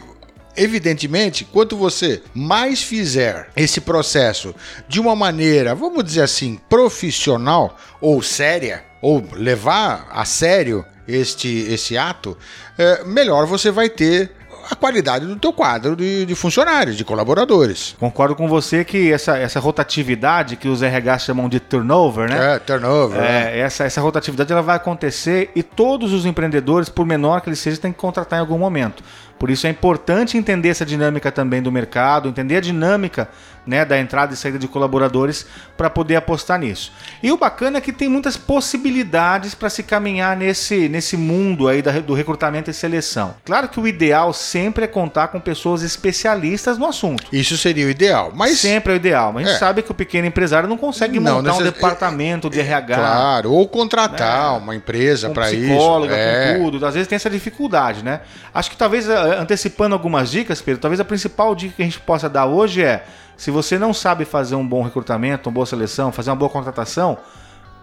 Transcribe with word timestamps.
Evidentemente, 0.57 1.44
quanto 1.44 1.75
você 1.75 2.22
mais 2.34 2.81
fizer 2.81 3.49
esse 3.58 3.81
processo 3.81 4.55
de 4.87 5.02
uma 5.02 5.14
maneira, 5.14 5.75
vamos 5.75 6.03
dizer 6.03 6.22
assim, 6.22 6.58
profissional 6.69 7.78
ou 7.99 8.22
séria, 8.22 8.84
ou 9.02 9.22
levar 9.34 10.08
a 10.09 10.23
sério 10.23 10.85
este, 11.08 11.49
esse 11.69 11.97
ato, 11.97 12.37
é, 12.78 13.03
melhor 13.03 13.46
você 13.46 13.69
vai 13.69 13.90
ter 13.90 14.31
a 14.70 14.76
qualidade 14.76 15.26
do 15.26 15.35
teu 15.35 15.53
quadro 15.53 15.96
de, 15.96 16.26
de, 16.26 16.35
funcionários, 16.35 16.97
de 16.97 17.03
colaboradores. 17.03 17.96
Concordo 18.00 18.35
com 18.35 18.47
você 18.47 18.84
que 18.84 19.12
essa, 19.12 19.38
essa 19.38 19.59
rotatividade 19.59 20.56
que 20.56 20.67
os 20.67 20.82
RH 20.82 21.20
chamam 21.20 21.47
de 21.47 21.59
turnover, 21.59 22.29
né? 22.29 22.56
É, 22.56 22.59
turnover. 22.59 23.22
É, 23.22 23.58
é. 23.58 23.59
Essa, 23.59 23.84
essa 23.84 24.02
rotatividade 24.02 24.52
ela 24.52 24.62
vai 24.62 24.76
acontecer 24.76 25.52
e 25.56 25.62
todos 25.62 26.14
os 26.14 26.26
empreendedores, 26.26 26.90
por 26.90 27.06
menor 27.06 27.41
que 27.41 27.50
eles 27.50 27.59
sejam, 27.59 27.82
têm 27.82 27.91
que 27.91 28.00
contratar 28.00 28.40
em 28.40 28.41
algum 28.41 28.58
momento 28.58 29.03
Por 29.38 29.50
isso 29.50 29.67
é 29.67 29.70
importante 29.70 30.38
entender 30.38 30.70
essa 30.70 30.85
dinâmica 30.85 31.32
também 31.32 31.62
do 31.62 31.72
mercado, 31.72 32.29
entender 32.29 32.58
a 32.58 32.62
dinâmica 32.62 33.29
né, 33.66 33.84
da 33.85 34.00
entrada 34.00 34.34
e 34.34 34.38
saída 34.38 34.59
de 34.59 34.67
colaboradores 34.67 35.46
para 35.76 35.90
poder 35.90 36.16
apostar 36.16 36.59
nisso. 36.59 36.91
E 37.23 37.32
o 37.32 37.38
bacana 37.38 37.78
é 37.78 37.82
que 37.82 37.91
tem 37.91 38.08
muitas 38.08 38.38
possibilidades 38.38 39.56
para 39.56 39.70
se 39.70 39.82
caminhar 39.84 40.35
nesse, 40.38 40.88
nesse 40.90 41.16
mundo 41.17 41.67
aí 41.67 41.82
da, 41.82 41.91
do 42.00 42.14
recrutamento 42.14 42.70
e 42.70 42.73
seleção. 42.73 43.35
Claro 43.46 43.67
que 43.70 43.79
o 43.79 43.88
ideal 43.88 44.34
sempre 44.34 44.84
é 44.85 44.88
contar 44.88 45.29
com 45.29 45.40
pessoas 45.40 45.82
especialistas 45.82 46.78
no 46.78 46.85
assunto. 46.85 47.23
Isso 47.32 47.58
seria 47.58 47.85
o 47.88 47.90
ideal, 47.90 48.32
mas 48.35 48.59
sempre 48.59 48.91
é 48.94 48.96
o 48.96 48.97
ideal. 48.97 49.32
Mas 49.34 49.44
a 49.44 49.47
gente 49.50 49.56
É. 49.56 49.59
sabe 49.59 49.82
que 49.82 49.91
o 49.91 49.96
pequeno 49.96 50.28
empresário 50.28 50.67
não 50.70 50.78
consegue 50.78 51.20
Não, 51.20 51.38
montar 51.38 51.53
um 51.56 51.64
departamento 51.64 52.50
de 52.50 52.59
RH. 52.59 52.96
claro, 52.96 53.52
ou 53.52 53.67
contratar 53.67 54.58
uma 54.58 54.76
empresa 54.76 55.29
para 55.29 55.52
isso. 55.52 55.62
psicóloga, 55.66 56.16
É. 56.16 56.53
com 56.58 56.64
tudo. 56.72 56.85
Às 56.85 56.94
vezes 56.94 57.08
tem 57.08 57.16
essa 57.16 57.29
dificuldade, 57.29 58.03
né? 58.03 58.22
Acho 58.53 58.70
que 58.70 58.78
talvez, 58.78 59.08
eh, 59.09 59.38
antecipando 59.40 59.94
algumas 59.96 60.29
dicas, 60.29 60.62
Pedro, 60.62 60.82
talvez 60.82 61.00
a 61.00 61.06
principal 61.06 61.56
dica 61.56 61.73
que 61.78 61.82
a 61.82 61.85
gente 61.85 62.00
possa 62.00 62.29
dar 62.29 62.46
hoje 62.46 62.84
é: 62.84 63.03
se 63.37 63.52
você 63.52 63.78
não 63.78 63.93
sabe 63.93 64.26
fazer 64.26 64.55
um 64.55 64.67
bom 64.67 64.82
recrutamento, 64.82 65.49
uma 65.49 65.53
boa 65.53 65.66
seleção, 65.66 66.11
fazer 66.11 66.29
uma 66.29 66.35
boa 66.35 66.49
contratação, 66.49 67.17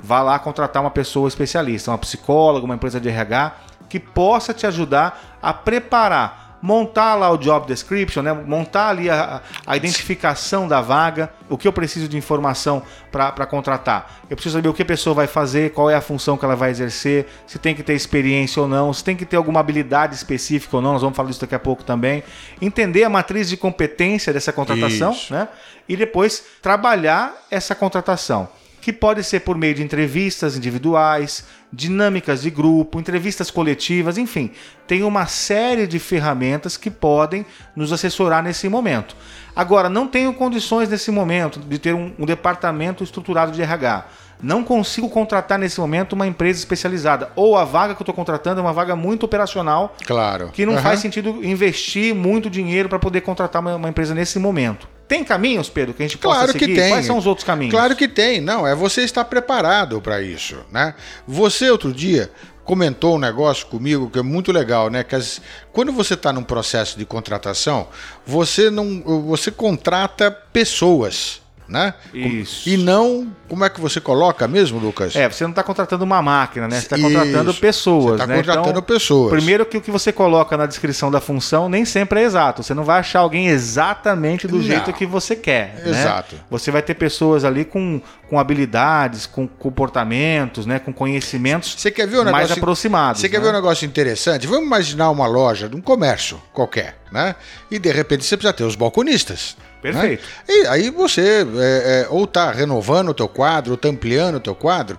vá 0.02 0.22
lá 0.22 0.38
contratar 0.38 0.82
uma 0.82 0.90
pessoa 0.90 1.28
especialista, 1.28 1.90
uma 1.90 1.98
psicóloga, 1.98 2.64
uma 2.64 2.74
empresa 2.74 3.00
de 3.00 3.08
RH, 3.08 3.56
que 3.88 4.00
possa 4.00 4.54
te 4.54 4.66
ajudar 4.66 5.38
a 5.42 5.52
preparar. 5.52 6.41
Montar 6.62 7.16
lá 7.16 7.28
o 7.30 7.36
job 7.36 7.66
description, 7.66 8.22
né? 8.22 8.32
montar 8.32 8.90
ali 8.90 9.10
a, 9.10 9.42
a 9.66 9.76
identificação 9.76 10.68
da 10.68 10.80
vaga, 10.80 11.32
o 11.48 11.58
que 11.58 11.66
eu 11.66 11.72
preciso 11.72 12.08
de 12.08 12.16
informação 12.16 12.82
para 13.10 13.44
contratar. 13.46 14.22
Eu 14.30 14.36
preciso 14.36 14.56
saber 14.56 14.68
o 14.68 14.74
que 14.74 14.82
a 14.82 14.86
pessoa 14.86 15.12
vai 15.12 15.26
fazer, 15.26 15.72
qual 15.72 15.90
é 15.90 15.96
a 15.96 16.00
função 16.00 16.36
que 16.36 16.44
ela 16.44 16.54
vai 16.54 16.70
exercer, 16.70 17.26
se 17.46 17.58
tem 17.58 17.74
que 17.74 17.82
ter 17.82 17.94
experiência 17.94 18.62
ou 18.62 18.68
não, 18.68 18.92
se 18.92 19.02
tem 19.02 19.16
que 19.16 19.26
ter 19.26 19.36
alguma 19.36 19.60
habilidade 19.60 20.14
específica 20.14 20.76
ou 20.76 20.82
não, 20.82 20.92
nós 20.92 21.02
vamos 21.02 21.16
falar 21.16 21.28
disso 21.28 21.40
daqui 21.40 21.54
a 21.54 21.58
pouco 21.58 21.82
também. 21.82 22.22
Entender 22.60 23.04
a 23.04 23.10
matriz 23.10 23.48
de 23.48 23.56
competência 23.56 24.32
dessa 24.32 24.52
contratação, 24.52 25.12
Isso. 25.12 25.34
né? 25.34 25.48
E 25.88 25.96
depois 25.96 26.44
trabalhar 26.62 27.34
essa 27.50 27.74
contratação 27.74 28.48
que 28.82 28.92
pode 28.92 29.22
ser 29.22 29.40
por 29.40 29.56
meio 29.56 29.76
de 29.76 29.82
entrevistas 29.82 30.56
individuais, 30.56 31.44
dinâmicas 31.72 32.42
de 32.42 32.50
grupo, 32.50 33.00
entrevistas 33.00 33.50
coletivas, 33.50 34.18
enfim, 34.18 34.50
tem 34.86 35.02
uma 35.02 35.26
série 35.26 35.86
de 35.86 35.98
ferramentas 35.98 36.76
que 36.76 36.90
podem 36.90 37.46
nos 37.74 37.92
assessorar 37.92 38.42
nesse 38.42 38.68
momento. 38.68 39.16
Agora, 39.56 39.88
não 39.88 40.06
tenho 40.06 40.34
condições 40.34 40.88
nesse 40.88 41.10
momento 41.10 41.60
de 41.60 41.78
ter 41.78 41.94
um, 41.94 42.12
um 42.18 42.26
departamento 42.26 43.02
estruturado 43.02 43.52
de 43.52 43.62
RH. 43.62 44.06
Não 44.42 44.64
consigo 44.64 45.08
contratar 45.08 45.58
nesse 45.58 45.78
momento 45.78 46.14
uma 46.14 46.26
empresa 46.26 46.58
especializada. 46.58 47.30
Ou 47.36 47.56
a 47.56 47.64
vaga 47.64 47.94
que 47.94 48.00
eu 48.00 48.04
estou 48.04 48.14
contratando 48.14 48.58
é 48.60 48.62
uma 48.62 48.72
vaga 48.72 48.96
muito 48.96 49.22
operacional, 49.24 49.94
Claro. 50.04 50.50
que 50.52 50.66
não 50.66 50.72
Aham. 50.74 50.82
faz 50.82 51.00
sentido 51.00 51.44
investir 51.44 52.12
muito 52.14 52.50
dinheiro 52.50 52.88
para 52.88 52.98
poder 52.98 53.20
contratar 53.20 53.62
uma, 53.62 53.76
uma 53.76 53.88
empresa 53.88 54.14
nesse 54.14 54.38
momento. 54.40 54.88
Tem 55.06 55.22
caminhos, 55.22 55.68
Pedro, 55.68 55.92
que 55.94 56.02
a 56.02 56.06
gente 56.06 56.16
possa 56.18 56.36
Claro 56.38 56.52
que 56.54 56.58
seguir? 56.60 56.74
tem. 56.74 56.90
Quais 56.90 57.06
são 57.06 57.18
os 57.18 57.26
outros 57.26 57.44
caminhos? 57.46 57.72
Claro 57.74 57.94
que 57.94 58.08
tem, 58.08 58.40
não, 58.40 58.66
é 58.66 58.74
você 58.74 59.02
estar 59.02 59.24
preparado 59.26 60.00
para 60.00 60.22
isso, 60.22 60.56
né? 60.72 60.94
Você 61.28 61.70
outro 61.70 61.92
dia 61.92 62.30
comentou 62.64 63.16
um 63.16 63.18
negócio 63.18 63.66
comigo 63.66 64.08
que 64.08 64.18
é 64.18 64.22
muito 64.22 64.50
legal, 64.50 64.88
né? 64.88 65.04
Que 65.04 65.14
as- 65.14 65.42
quando 65.72 65.92
você 65.92 66.14
está 66.14 66.32
num 66.32 66.42
processo 66.44 66.96
de 66.98 67.04
contratação, 67.04 67.88
você 68.24 68.70
não, 68.70 69.02
você 69.26 69.50
contrata 69.50 70.30
pessoas, 70.30 71.41
né? 71.72 71.94
Isso. 72.12 72.68
E 72.68 72.76
não, 72.76 73.34
como 73.48 73.64
é 73.64 73.70
que 73.70 73.80
você 73.80 73.98
coloca 74.00 74.46
mesmo, 74.46 74.78
Lucas? 74.78 75.16
É, 75.16 75.28
você 75.28 75.42
não 75.42 75.50
está 75.50 75.62
contratando 75.62 76.04
uma 76.04 76.20
máquina, 76.20 76.68
né? 76.68 76.76
Você 76.76 76.82
está 76.82 76.98
contratando 76.98 77.50
Isso. 77.50 77.60
pessoas, 77.60 78.12
Você 78.12 78.18
tá 78.18 78.26
né? 78.26 78.36
contratando 78.36 78.68
Então, 78.70 78.82
pessoas. 78.82 79.30
Primeiro 79.32 79.64
que 79.64 79.78
o 79.78 79.80
que 79.80 79.90
você 79.90 80.12
coloca 80.12 80.54
na 80.56 80.66
descrição 80.66 81.10
da 81.10 81.20
função 81.20 81.68
nem 81.68 81.84
sempre 81.86 82.20
é 82.20 82.24
exato. 82.24 82.62
Você 82.62 82.74
não 82.74 82.84
vai 82.84 83.00
achar 83.00 83.20
alguém 83.20 83.48
exatamente 83.48 84.46
do 84.46 84.56
Não. 84.56 84.62
jeito 84.62 84.92
que 84.92 85.06
você 85.06 85.34
quer. 85.34 85.80
né? 85.84 85.90
Exato. 85.90 86.36
Você 86.50 86.70
vai 86.70 86.82
ter 86.82 86.94
pessoas 86.94 87.44
ali 87.44 87.64
com, 87.64 88.00
com 88.28 88.38
habilidades, 88.38 89.26
com 89.26 89.48
comportamentos, 89.48 90.66
né? 90.66 90.78
Com 90.78 90.92
conhecimentos 90.92 91.74
Você 91.78 91.90
quer 91.90 92.06
ver 92.06 92.18
um 92.18 92.24
mais 92.24 92.34
negócio 92.36 92.58
aproximados. 92.62 93.20
Você 93.20 93.28
quer 93.28 93.38
né? 93.38 93.44
ver 93.44 93.50
um 93.50 93.52
negócio 93.54 93.86
interessante? 93.86 94.46
Vamos 94.46 94.66
imaginar 94.66 95.10
uma 95.10 95.26
loja, 95.26 95.70
um 95.74 95.80
comércio 95.80 96.40
qualquer, 96.52 96.98
né? 97.10 97.34
E 97.70 97.78
de 97.78 97.90
repente 97.90 98.24
você 98.24 98.36
precisa 98.36 98.52
ter 98.52 98.64
os 98.64 98.74
balconistas. 98.76 99.56
Perfeito. 99.82 100.22
né? 100.22 100.54
E 100.54 100.66
aí 100.68 100.90
você 100.90 101.44
é, 101.58 102.04
é, 102.04 102.06
ou 102.08 102.24
está 102.24 102.52
renovando 102.52 103.08
o 103.08 103.14
teu 103.14 103.28
quadro, 103.28 103.72
ou 103.72 103.74
está 103.74 103.88
ampliando 103.88 104.36
o 104.36 104.40
teu 104.40 104.54
quadro. 104.54 104.98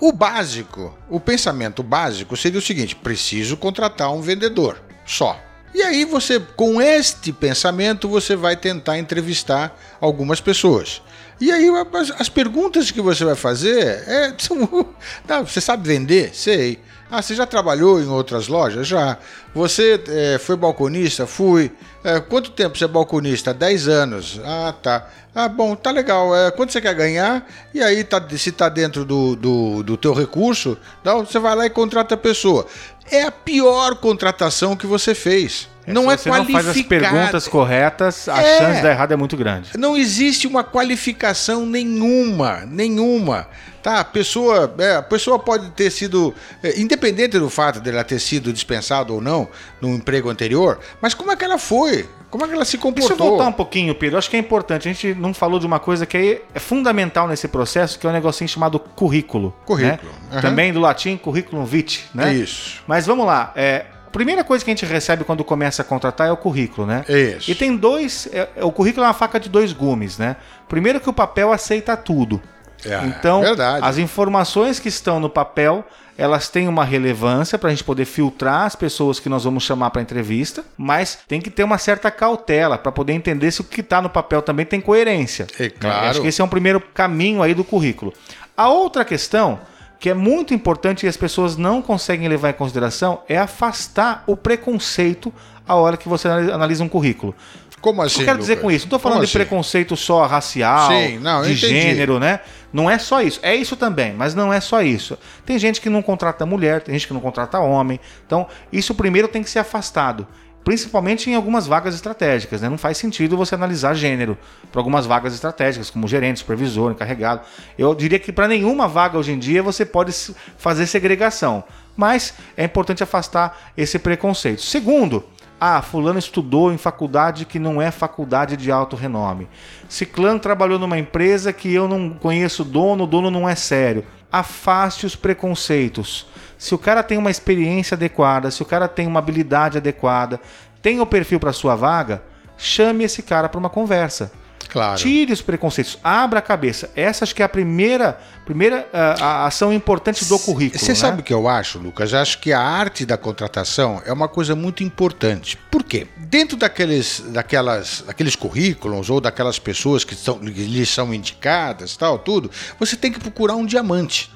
O 0.00 0.10
básico, 0.10 0.98
o 1.08 1.20
pensamento 1.20 1.82
básico 1.82 2.36
seria 2.36 2.58
o 2.58 2.62
seguinte: 2.62 2.96
preciso 2.96 3.56
contratar 3.56 4.12
um 4.12 4.22
vendedor 4.22 4.82
só. 5.06 5.38
E 5.74 5.82
aí 5.82 6.04
você, 6.04 6.40
com 6.40 6.82
este 6.82 7.32
pensamento, 7.32 8.08
você 8.08 8.34
vai 8.34 8.56
tentar 8.56 8.98
entrevistar 8.98 9.78
algumas 10.00 10.40
pessoas. 10.40 11.02
E 11.40 11.50
aí 11.50 11.68
as, 11.94 12.10
as 12.20 12.28
perguntas 12.28 12.90
que 12.90 13.00
você 13.00 13.24
vai 13.24 13.34
fazer 13.34 14.04
é, 14.06 14.34
são, 14.38 14.58
Não, 15.28 15.46
você 15.46 15.60
sabe 15.60 15.88
vender? 15.88 16.34
Sei. 16.34 16.78
Ah, 17.14 17.20
você 17.20 17.34
já 17.34 17.44
trabalhou 17.44 18.00
em 18.00 18.08
outras 18.08 18.48
lojas? 18.48 18.88
Já. 18.88 19.18
Você 19.54 20.02
é, 20.08 20.38
foi 20.38 20.56
balconista? 20.56 21.26
Fui. 21.26 21.70
É, 22.02 22.18
quanto 22.20 22.50
tempo 22.50 22.78
você 22.78 22.86
é 22.86 22.88
balconista? 22.88 23.52
10 23.52 23.86
anos. 23.86 24.40
Ah, 24.42 24.72
tá. 24.82 25.06
Ah, 25.34 25.46
bom, 25.46 25.76
tá 25.76 25.90
legal. 25.90 26.34
É, 26.34 26.50
quanto 26.50 26.72
você 26.72 26.80
quer 26.80 26.94
ganhar? 26.94 27.46
E 27.74 27.82
aí, 27.82 28.02
tá, 28.02 28.26
se 28.38 28.50
tá 28.50 28.70
dentro 28.70 29.04
do, 29.04 29.36
do, 29.36 29.82
do 29.82 29.96
teu 29.98 30.14
recurso, 30.14 30.78
então 31.02 31.22
você 31.22 31.38
vai 31.38 31.54
lá 31.54 31.66
e 31.66 31.70
contrata 31.70 32.14
a 32.14 32.16
pessoa. 32.16 32.66
É 33.10 33.24
a 33.24 33.30
pior 33.30 33.96
contratação 33.96 34.74
que 34.74 34.86
você 34.86 35.14
fez. 35.14 35.68
Não 35.86 36.04
Se 36.04 36.08
é 36.10 36.16
você 36.16 36.28
não 36.30 36.36
faz 36.46 36.66
as 36.68 36.74
qualificado. 36.76 36.88
perguntas 36.88 37.48
corretas, 37.48 38.28
a 38.28 38.40
É. 38.42 38.58
chance 38.58 38.76
de 38.76 38.82
dar 38.82 38.90
errado 38.90 39.12
é 39.12 39.16
muito 39.16 39.36
grande. 39.36 39.70
Não 39.76 39.96
existe 39.96 40.46
uma 40.46 40.62
qualificação 40.64 41.66
nenhuma, 41.66 42.62
nenhuma. 42.66 43.46
Tá, 43.82 43.98
a 43.98 44.04
pessoa, 44.04 44.72
é, 44.78 44.94
a 44.94 45.02
pessoa 45.02 45.40
pode 45.40 45.68
ter 45.70 45.90
sido, 45.90 46.32
é, 46.62 46.78
independente 46.80 47.36
do 47.36 47.50
fato 47.50 47.80
dela 47.80 48.04
ter 48.04 48.20
sido 48.20 48.52
dispensada 48.52 49.12
ou 49.12 49.20
não 49.20 49.48
no 49.80 49.88
emprego 49.92 50.30
anterior, 50.30 50.78
mas 51.00 51.14
como 51.14 51.32
é 51.32 51.36
que 51.36 51.44
ela 51.44 51.58
foi? 51.58 52.08
Como 52.30 52.44
é 52.44 52.48
que 52.48 52.54
ela 52.54 52.64
se 52.64 52.76
Deixa 52.76 52.88
eu 52.88 52.92
comportou? 52.92 53.28
voltar 53.30 53.46
um 53.48 53.52
pouquinho, 53.52 53.92
Pedro. 53.94 54.16
Acho 54.18 54.30
que 54.30 54.36
é 54.36 54.38
importante. 54.38 54.88
A 54.88 54.92
gente 54.92 55.12
não 55.14 55.34
falou 55.34 55.58
de 55.58 55.66
uma 55.66 55.80
coisa 55.80 56.06
que 56.06 56.16
é, 56.16 56.42
é 56.54 56.60
fundamental 56.60 57.26
nesse 57.26 57.48
processo, 57.48 57.98
que 57.98 58.06
é 58.06 58.10
um 58.10 58.12
negocinho 58.12 58.48
chamado 58.48 58.78
currículo. 58.78 59.52
Currículo, 59.66 60.10
né? 60.12 60.18
aham. 60.30 60.40
Também 60.40 60.72
do 60.72 60.78
latim, 60.80 61.16
currículum 61.16 61.64
vitae, 61.64 61.98
né? 62.14 62.32
Isso. 62.32 62.82
Mas 62.86 63.04
vamos 63.04 63.26
lá. 63.26 63.52
É, 63.56 63.84
primeira 64.12 64.44
coisa 64.44 64.64
que 64.64 64.70
a 64.70 64.74
gente 64.74 64.86
recebe 64.86 65.24
quando 65.24 65.42
começa 65.42 65.82
a 65.82 65.84
contratar 65.84 66.28
é 66.28 66.32
o 66.32 66.36
currículo, 66.36 66.86
né? 66.86 67.04
Isso. 67.08 67.50
E 67.50 67.54
tem 67.54 67.76
dois. 67.76 68.28
é- 68.32 68.48
é- 68.56 68.64
o 68.64 68.70
currículo 68.70 69.04
é 69.04 69.08
uma 69.08 69.14
faca 69.14 69.40
de 69.40 69.48
dois 69.48 69.72
gumes, 69.72 70.18
né? 70.18 70.36
Primeiro 70.68 71.00
que 71.00 71.08
o 71.08 71.12
papel 71.12 71.52
aceita 71.52 71.96
tudo. 71.96 72.40
É, 72.84 73.06
então, 73.06 73.40
verdade. 73.40 73.86
as 73.86 73.96
informações 73.96 74.80
que 74.80 74.88
estão 74.88 75.20
no 75.20 75.30
papel, 75.30 75.84
elas 76.18 76.48
têm 76.48 76.66
uma 76.66 76.84
relevância 76.84 77.56
para 77.56 77.68
a 77.68 77.70
gente 77.70 77.84
poder 77.84 78.04
filtrar 78.04 78.62
as 78.66 78.74
pessoas 78.74 79.20
que 79.20 79.28
nós 79.28 79.44
vamos 79.44 79.62
chamar 79.62 79.90
para 79.90 80.02
entrevista, 80.02 80.64
mas 80.76 81.18
tem 81.28 81.40
que 81.40 81.48
ter 81.48 81.62
uma 81.62 81.78
certa 81.78 82.10
cautela 82.10 82.76
para 82.76 82.90
poder 82.90 83.12
entender 83.12 83.50
se 83.52 83.60
o 83.60 83.64
que 83.64 83.80
está 83.80 84.02
no 84.02 84.10
papel 84.10 84.42
também 84.42 84.66
tem 84.66 84.80
coerência. 84.80 85.46
É 85.58 85.64
né? 85.64 85.70
claro. 85.78 86.06
Acho 86.08 86.20
que 86.20 86.26
esse 86.26 86.40
é 86.40 86.44
um 86.44 86.48
primeiro 86.48 86.80
caminho 86.80 87.40
aí 87.40 87.54
do 87.54 87.62
currículo. 87.62 88.12
A 88.56 88.68
outra 88.68 89.04
questão 89.04 89.60
que 90.02 90.10
é 90.10 90.14
muito 90.14 90.52
importante 90.52 91.06
e 91.06 91.08
as 91.08 91.16
pessoas 91.16 91.56
não 91.56 91.80
conseguem 91.80 92.26
levar 92.26 92.50
em 92.50 92.54
consideração 92.54 93.20
é 93.28 93.38
afastar 93.38 94.24
o 94.26 94.36
preconceito 94.36 95.32
a 95.64 95.76
hora 95.76 95.96
que 95.96 96.08
você 96.08 96.26
analisa 96.26 96.82
um 96.82 96.88
currículo. 96.88 97.32
Como 97.80 98.00
O 98.00 98.04
assim? 98.04 98.16
que 98.16 98.22
eu 98.22 98.26
quero 98.26 98.38
dizer 98.38 98.54
Lucas? 98.54 98.62
com 98.64 98.70
isso? 98.72 98.84
Não 98.86 98.88
estou 98.88 98.98
falando 98.98 99.18
Como 99.18 99.26
de 99.26 99.30
assim? 99.30 99.38
preconceito 99.38 99.96
só 99.96 100.26
racial, 100.26 100.90
Sim, 100.90 101.18
não, 101.18 101.42
de 101.42 101.54
gênero, 101.54 102.18
né? 102.18 102.40
Não 102.72 102.90
é 102.90 102.98
só 102.98 103.22
isso. 103.22 103.38
É 103.44 103.54
isso 103.54 103.76
também, 103.76 104.12
mas 104.12 104.34
não 104.34 104.52
é 104.52 104.60
só 104.60 104.82
isso. 104.82 105.16
Tem 105.46 105.56
gente 105.56 105.80
que 105.80 105.88
não 105.88 106.02
contrata 106.02 106.44
mulher, 106.44 106.80
tem 106.80 106.94
gente 106.94 107.06
que 107.06 107.14
não 107.14 107.20
contrata 107.20 107.60
homem. 107.60 108.00
Então, 108.26 108.48
isso 108.72 108.96
primeiro 108.96 109.28
tem 109.28 109.40
que 109.40 109.50
ser 109.50 109.60
afastado. 109.60 110.26
Principalmente 110.64 111.28
em 111.28 111.34
algumas 111.34 111.66
vagas 111.66 111.94
estratégicas, 111.94 112.60
né? 112.60 112.68
Não 112.68 112.78
faz 112.78 112.96
sentido 112.96 113.36
você 113.36 113.54
analisar 113.54 113.94
gênero 113.94 114.38
para 114.70 114.80
algumas 114.80 115.06
vagas 115.06 115.34
estratégicas, 115.34 115.90
como 115.90 116.06
gerente, 116.06 116.38
supervisor, 116.38 116.92
encarregado. 116.92 117.42
Eu 117.76 117.94
diria 117.94 118.18
que 118.18 118.32
para 118.32 118.46
nenhuma 118.46 118.86
vaga 118.86 119.18
hoje 119.18 119.32
em 119.32 119.38
dia 119.38 119.62
você 119.62 119.84
pode 119.84 120.12
fazer 120.56 120.86
segregação. 120.86 121.64
Mas 121.96 122.34
é 122.56 122.64
importante 122.64 123.02
afastar 123.02 123.72
esse 123.76 123.98
preconceito. 123.98 124.62
Segundo, 124.62 125.24
ah, 125.64 125.80
fulano 125.80 126.18
estudou 126.18 126.72
em 126.72 126.76
faculdade 126.76 127.44
que 127.44 127.58
não 127.58 127.80
é 127.80 127.90
faculdade 127.90 128.56
de 128.56 128.72
alto 128.72 128.96
renome. 128.96 129.46
Ciclano 129.88 130.40
trabalhou 130.40 130.76
numa 130.76 130.98
empresa 130.98 131.52
que 131.52 131.72
eu 131.72 131.86
não 131.86 132.10
conheço 132.10 132.64
dono, 132.64 133.04
o 133.04 133.06
dono 133.06 133.30
não 133.30 133.48
é 133.48 133.54
sério. 133.54 134.04
Afaste 134.30 135.06
os 135.06 135.14
preconceitos. 135.14 136.26
Se 136.62 136.76
o 136.76 136.78
cara 136.78 137.02
tem 137.02 137.18
uma 137.18 137.28
experiência 137.28 137.96
adequada, 137.96 138.48
se 138.48 138.62
o 138.62 138.64
cara 138.64 138.86
tem 138.86 139.04
uma 139.04 139.18
habilidade 139.18 139.78
adequada, 139.78 140.40
tem 140.80 141.00
o 141.00 141.04
perfil 141.04 141.40
para 141.40 141.52
sua 141.52 141.74
vaga, 141.74 142.22
chame 142.56 143.02
esse 143.02 143.20
cara 143.20 143.48
para 143.48 143.58
uma 143.58 143.68
conversa. 143.68 144.30
Claro. 144.68 144.96
Tire 144.96 145.32
os 145.32 145.42
preconceitos, 145.42 145.98
abra 146.04 146.38
a 146.38 146.42
cabeça. 146.42 146.88
Essa 146.94 147.24
acho 147.24 147.34
que 147.34 147.42
é 147.42 147.44
a 147.44 147.48
primeira, 147.48 148.16
primeira 148.46 148.88
uh, 148.92 149.20
a 149.20 149.46
ação 149.46 149.72
importante 149.72 150.24
do 150.24 150.38
currículo. 150.38 150.78
Você 150.78 150.92
né? 150.92 150.94
sabe 150.94 151.20
o 151.20 151.24
que 151.24 151.34
eu 151.34 151.48
acho, 151.48 151.80
Lucas? 151.80 152.12
Eu 152.12 152.20
acho 152.20 152.38
que 152.38 152.52
a 152.52 152.60
arte 152.60 153.04
da 153.04 153.18
contratação 153.18 154.00
é 154.06 154.12
uma 154.12 154.28
coisa 154.28 154.54
muito 154.54 154.84
importante. 154.84 155.58
Por 155.68 155.82
quê? 155.82 156.06
Dentro 156.16 156.56
daqueles, 156.56 157.24
daquelas, 157.26 158.04
daqueles 158.06 158.36
currículos 158.36 159.10
ou 159.10 159.20
daquelas 159.20 159.58
pessoas 159.58 160.04
que, 160.04 160.14
são, 160.14 160.38
que 160.38 160.64
lhes 160.64 160.88
são 160.88 161.12
indicadas, 161.12 161.96
tal, 161.96 162.20
tudo, 162.20 162.52
você 162.78 162.94
tem 162.94 163.10
que 163.10 163.18
procurar 163.18 163.56
um 163.56 163.66
diamante, 163.66 164.30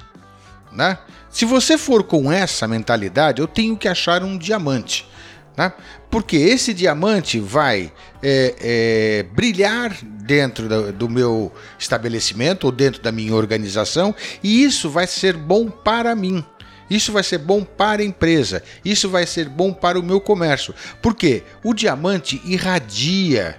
né? 0.73 0.97
Se 1.37 1.45
você 1.45 1.77
for 1.77 2.03
com 2.03 2.31
essa 2.31 2.67
mentalidade, 2.67 3.39
eu 3.39 3.47
tenho 3.47 3.77
que 3.77 3.87
achar 3.87 4.23
um 4.23 4.39
diamante. 4.39 5.07
Né? 5.55 5.71
Porque 6.09 6.35
esse 6.35 6.73
diamante 6.73 7.39
vai 7.39 7.93
é, 8.23 8.55
é, 8.59 9.23
brilhar 9.35 9.95
dentro 10.01 10.67
do, 10.67 10.91
do, 10.91 11.07
meu 11.07 11.53
estabelecimento 11.77 12.63
ou 12.63 12.71
dentro 12.71 13.03
da 13.03 13.11
minha 13.11 13.35
organização 13.35 14.15
e 14.41 14.63
isso 14.63 14.89
vai 14.89 15.05
ser 15.05 15.37
bom 15.37 15.69
para 15.69 16.15
mim. 16.15 16.43
Isso 16.89 17.11
vai 17.11 17.21
ser 17.21 17.37
bom 17.37 17.63
para 17.63 18.01
a 18.01 18.05
empresa. 18.05 18.63
Isso 18.83 19.07
vai 19.07 19.27
ser 19.27 19.47
bom 19.47 19.71
para 19.71 19.99
o 19.99 20.03
meu 20.03 20.19
comércio. 20.19 20.73
Porque 21.03 21.43
o 21.63 21.71
diamante 21.71 22.41
irradia, 22.45 23.57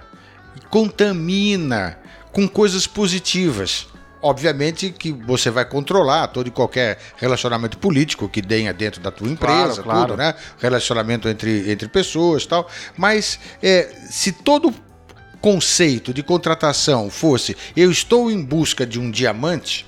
contamina 0.69 1.97
com 2.33 2.45
coisas 2.45 2.85
positivas. 2.85 3.87
Obviamente 4.21 4.89
que 4.91 5.11
você 5.11 5.49
vai 5.49 5.65
controlar 5.65 6.27
todo 6.27 6.47
e 6.47 6.51
qualquer 6.51 6.99
relacionamento 7.17 7.77
político 7.77 8.27
que 8.27 8.41
tenha 8.41 8.73
dentro 8.73 9.01
da 9.01 9.11
tua 9.11 9.29
empresa, 9.29 9.81
claro, 9.81 10.01
tudo, 10.01 10.17
né? 10.17 10.35
Relacionamento 10.59 11.29
entre, 11.29 11.71
entre 11.71 11.87
pessoas 11.87 12.45
tal. 12.45 12.69
Mas 12.97 13.39
é, 13.63 13.89
se 14.09 14.31
todo 14.31 14.73
conceito 15.41 16.13
de 16.13 16.21
contratação 16.21 17.09
fosse 17.09 17.55
eu 17.75 17.89
estou 17.89 18.29
em 18.29 18.43
busca 18.43 18.85
de 18.85 18.99
um 18.99 19.09
diamante, 19.09 19.85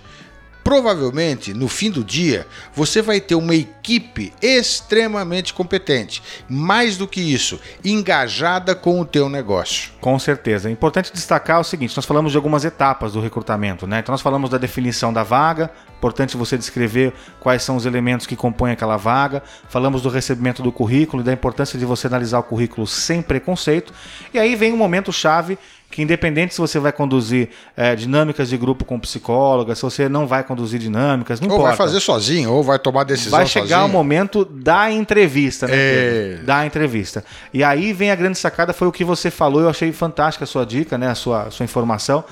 provavelmente 0.64 1.54
no 1.54 1.68
fim 1.68 1.90
do 1.90 2.04
dia 2.04 2.48
você 2.74 3.02
vai 3.02 3.20
ter 3.20 3.36
uma 3.36 3.56
equipe 3.56 4.34
extremamente 4.42 5.54
competente, 5.54 6.22
mais 6.48 6.98
do 6.98 7.08
que 7.08 7.22
isso, 7.22 7.60
engajada 7.84 8.76
com 8.76 9.00
o 9.00 9.06
teu 9.06 9.30
negócio. 9.30 9.92
Com 10.00 10.18
certeza. 10.18 10.70
É 10.70 10.72
importante 10.72 11.12
destacar 11.14 11.60
o 11.60 11.64
seguinte: 11.64 11.96
nós 11.96 12.06
falamos 12.06 12.32
de 12.32 12.38
algumas 12.38 12.66
etapas 12.66 13.14
do 13.14 13.22
recrutamento, 13.22 13.86
né? 13.86 14.00
Então 14.00 14.14
nós 14.14 14.22
falamos 14.22 14.50
da 14.50 14.58
definição 14.58 15.12
da 15.12 15.24
vaga, 15.24 15.72
importante 16.02 16.36
você 16.36 16.58
descrever 16.58 17.14
quais 17.40 17.62
são 17.62 17.76
os 17.76 17.86
elementos 17.86 18.26
que 18.26 18.36
compõem 18.36 18.72
aquela 18.72 18.98
vaga. 18.98 19.44
Falamos 19.70 20.02
do 20.02 20.10
recebimento 20.10 20.64
do 20.64 20.72
currículo 20.72 21.22
e 21.22 21.26
da 21.26 21.32
importância 21.32 21.78
de 21.78 21.86
você 21.86 22.08
analisar 22.08 22.40
o 22.40 22.44
currículo 22.44 22.88
sem 22.88 23.22
preconceito. 23.22 23.94
E 24.34 24.40
aí 24.40 24.56
vem 24.56 24.74
um 24.74 24.78
momento 24.78 25.14
chave 25.14 25.60
que 25.92 26.02
independente 26.02 26.54
se 26.54 26.62
você 26.62 26.80
vai 26.80 26.92
conduzir 26.92 27.50
é, 27.76 27.96
dinâmicas 27.96 28.50
de 28.50 28.58
grupo 28.58 28.86
com 28.86 29.00
psicóloga, 29.00 29.76
se 29.76 29.82
você 29.82 30.08
não 30.08 30.26
vai 30.26 30.44
conduzir 30.44 30.80
dinâmicas, 30.80 31.40
não 31.40 31.50
ou 31.50 31.56
importa. 31.56 31.76
vai 31.76 31.78
fazer 31.78 32.00
sozinho, 32.00 32.52
ou 32.52 32.64
vai 32.64 32.80
tomar 32.80 33.04
decisão 33.04 33.38
Vai 33.38 33.46
chegar 33.46 33.82
sozinho. 33.82 33.86
o 33.86 33.90
momento 33.90 34.46
da 34.46 34.92
entrevista, 34.92 35.68
né? 35.68 35.74
É. 35.76 36.40
Da 36.44 36.66
entrevista. 36.66 37.24
E 37.54 37.64
aí 37.64 37.94
vem 37.94 38.10
a 38.10 38.16
grande 38.16 38.38
sacada, 38.38 38.74
foi 38.74 38.88
o 38.88 38.92
que 38.92 39.04
você 39.04 39.30
falou, 39.30 39.62
eu 39.62 39.70
achei 39.70 39.92
fantástica 39.92 40.46
a 40.46 40.48
sua 40.48 40.66
dica, 40.66 40.98
né? 40.98 41.10
A 41.10 41.16
sua, 41.16 41.44
a 41.44 41.52
sua 41.52 41.64
informação. 41.64 42.24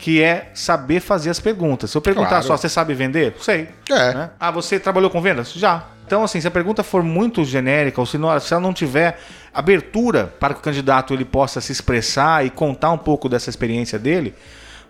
Que 0.00 0.22
é 0.22 0.50
saber 0.54 1.00
fazer 1.00 1.28
as 1.28 1.38
perguntas. 1.38 1.90
Se 1.90 1.96
eu 1.96 2.00
perguntar 2.00 2.28
Claro. 2.28 2.44
só, 2.44 2.56
você 2.56 2.68
sabe 2.70 2.94
vender? 2.94 3.34
Sei. 3.40 3.68
É. 3.90 4.14
né? 4.14 4.30
Ah, 4.40 4.50
você 4.50 4.80
trabalhou 4.80 5.10
com 5.10 5.20
vendas? 5.20 5.52
Já. 5.52 5.84
Então, 6.06 6.24
assim, 6.24 6.40
se 6.40 6.48
a 6.48 6.50
pergunta 6.50 6.82
for 6.82 7.02
muito 7.02 7.44
genérica 7.44 8.00
ou 8.00 8.06
se, 8.06 8.16
não, 8.18 8.40
se 8.40 8.52
ela 8.52 8.62
não 8.62 8.72
tiver 8.72 9.20
abertura 9.52 10.32
para 10.40 10.54
que 10.54 10.60
o 10.60 10.62
candidato 10.62 11.12
ele 11.12 11.24
possa 11.24 11.60
se 11.60 11.70
expressar 11.70 12.44
e 12.46 12.50
contar 12.50 12.90
um 12.92 12.98
pouco 12.98 13.28
dessa 13.28 13.50
experiência 13.50 13.98
dele, 13.98 14.34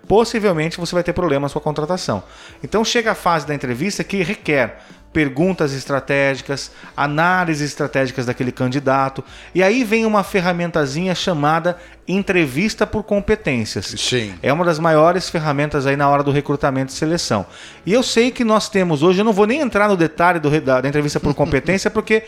possivelmente 0.07 0.77
você 0.79 0.95
vai 0.95 1.03
ter 1.03 1.13
problema 1.13 1.45
na 1.45 1.49
sua 1.49 1.61
contratação. 1.61 2.23
Então 2.63 2.83
chega 2.83 3.11
a 3.11 3.15
fase 3.15 3.45
da 3.45 3.53
entrevista 3.53 4.03
que 4.03 4.23
requer 4.23 4.79
perguntas 5.13 5.73
estratégicas, 5.73 6.71
análises 6.95 7.69
estratégicas 7.69 8.25
daquele 8.25 8.51
candidato, 8.51 9.23
e 9.53 9.61
aí 9.61 9.83
vem 9.83 10.05
uma 10.05 10.23
ferramentazinha 10.23 11.13
chamada 11.13 11.77
entrevista 12.07 12.85
por 12.87 13.03
competências. 13.03 13.93
Sim. 13.97 14.33
É 14.41 14.51
uma 14.51 14.65
das 14.65 14.79
maiores 14.79 15.29
ferramentas 15.29 15.85
aí 15.85 15.95
na 15.95 16.09
hora 16.09 16.23
do 16.23 16.31
recrutamento 16.31 16.91
e 16.91 16.95
seleção. 16.95 17.45
E 17.85 17.93
eu 17.93 18.03
sei 18.03 18.31
que 18.31 18.43
nós 18.43 18.69
temos 18.69 19.03
hoje, 19.03 19.19
eu 19.19 19.25
não 19.25 19.33
vou 19.33 19.45
nem 19.45 19.59
entrar 19.59 19.87
no 19.87 19.95
detalhe 19.95 20.39
do, 20.39 20.61
da, 20.61 20.81
da 20.81 20.87
entrevista 20.87 21.19
por 21.19 21.33
competência, 21.33 21.89
porque 21.91 22.23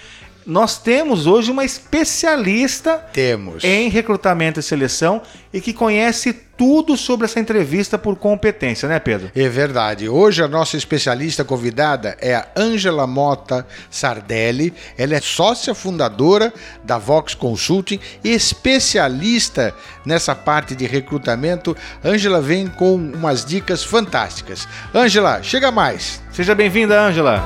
nós 0.45 0.77
temos 0.77 1.27
hoje 1.27 1.51
uma 1.51 1.63
especialista 1.63 2.97
Temos. 3.13 3.63
em 3.63 3.89
recrutamento 3.89 4.59
e 4.59 4.63
seleção 4.63 5.21
e 5.53 5.61
que 5.61 5.73
conhece 5.73 6.33
tudo 6.57 6.95
sobre 6.95 7.25
essa 7.25 7.39
entrevista 7.39 7.97
por 7.97 8.15
competência, 8.15 8.87
né, 8.87 8.99
Pedro? 8.99 9.31
É 9.35 9.49
verdade. 9.49 10.07
Hoje 10.07 10.43
a 10.43 10.47
nossa 10.47 10.77
especialista 10.77 11.43
convidada 11.43 12.15
é 12.21 12.35
a 12.35 12.47
Ângela 12.55 13.07
Mota 13.07 13.65
Sardelli. 13.89 14.73
Ela 14.97 15.15
é 15.15 15.21
sócia 15.21 15.73
fundadora 15.73 16.53
da 16.83 16.97
Vox 16.97 17.33
Consulting, 17.33 17.99
especialista 18.23 19.73
nessa 20.05 20.35
parte 20.35 20.75
de 20.75 20.85
recrutamento. 20.85 21.75
Ângela 22.03 22.41
vem 22.41 22.67
com 22.67 22.95
umas 22.95 23.43
dicas 23.43 23.83
fantásticas. 23.83 24.67
Ângela, 24.93 25.41
chega 25.41 25.71
mais. 25.71 26.21
Seja 26.31 26.53
bem-vinda, 26.53 26.99
Ângela. 26.99 27.41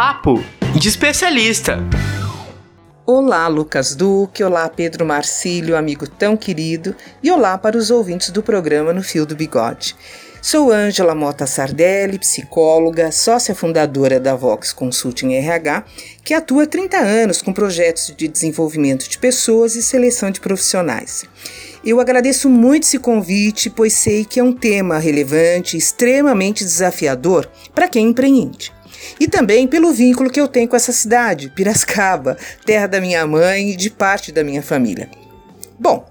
Papo 0.00 0.40
de 0.76 0.88
especialista. 0.88 1.80
Olá, 3.04 3.48
Lucas 3.48 3.96
Duque, 3.96 4.44
olá, 4.44 4.68
Pedro 4.68 5.04
Marcílio, 5.04 5.76
amigo 5.76 6.08
tão 6.08 6.36
querido, 6.36 6.94
e 7.20 7.32
olá 7.32 7.58
para 7.58 7.76
os 7.76 7.90
ouvintes 7.90 8.30
do 8.30 8.40
programa 8.40 8.92
No 8.92 9.02
Fio 9.02 9.26
do 9.26 9.34
Bigode. 9.34 9.96
Sou 10.40 10.70
Ângela 10.70 11.16
Mota 11.16 11.48
Sardelli, 11.48 12.16
psicóloga, 12.16 13.10
sócia 13.10 13.56
fundadora 13.56 14.20
da 14.20 14.36
Vox 14.36 14.72
Consulting 14.72 15.32
RH, 15.32 15.84
que 16.24 16.32
atua 16.32 16.62
há 16.62 16.66
30 16.66 16.96
anos 16.96 17.42
com 17.42 17.52
projetos 17.52 18.14
de 18.16 18.28
desenvolvimento 18.28 19.08
de 19.08 19.18
pessoas 19.18 19.74
e 19.74 19.82
seleção 19.82 20.30
de 20.30 20.40
profissionais. 20.40 21.24
Eu 21.84 21.98
agradeço 21.98 22.48
muito 22.48 22.84
esse 22.84 23.00
convite, 23.00 23.68
pois 23.68 23.94
sei 23.94 24.24
que 24.24 24.38
é 24.38 24.44
um 24.44 24.52
tema 24.52 24.96
relevante 24.96 25.74
e 25.74 25.78
extremamente 25.80 26.62
desafiador 26.62 27.50
para 27.74 27.88
quem 27.88 28.06
empreende. 28.06 28.77
E 29.18 29.26
também 29.28 29.66
pelo 29.66 29.92
vínculo 29.92 30.30
que 30.30 30.40
eu 30.40 30.48
tenho 30.48 30.68
com 30.68 30.76
essa 30.76 30.92
cidade, 30.92 31.50
Piracicaba, 31.50 32.36
terra 32.64 32.86
da 32.86 33.00
minha 33.00 33.26
mãe 33.26 33.70
e 33.70 33.76
de 33.76 33.90
parte 33.90 34.32
da 34.32 34.44
minha 34.44 34.62
família. 34.62 35.08
Bom, 35.78 36.06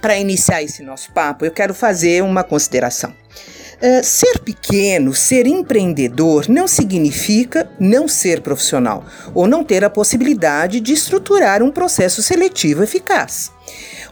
para 0.00 0.18
iniciar 0.18 0.62
esse 0.62 0.82
nosso 0.82 1.12
papo, 1.12 1.44
eu 1.44 1.50
quero 1.50 1.72
fazer 1.72 2.22
uma 2.22 2.42
consideração. 2.42 3.10
Uh, 3.10 4.04
ser 4.04 4.38
pequeno, 4.40 5.12
ser 5.12 5.44
empreendedor, 5.44 6.48
não 6.48 6.68
significa 6.68 7.68
não 7.80 8.06
ser 8.06 8.40
profissional 8.40 9.04
ou 9.34 9.48
não 9.48 9.64
ter 9.64 9.84
a 9.84 9.90
possibilidade 9.90 10.78
de 10.78 10.92
estruturar 10.92 11.64
um 11.64 11.70
processo 11.70 12.22
seletivo 12.22 12.84
eficaz. 12.84 13.50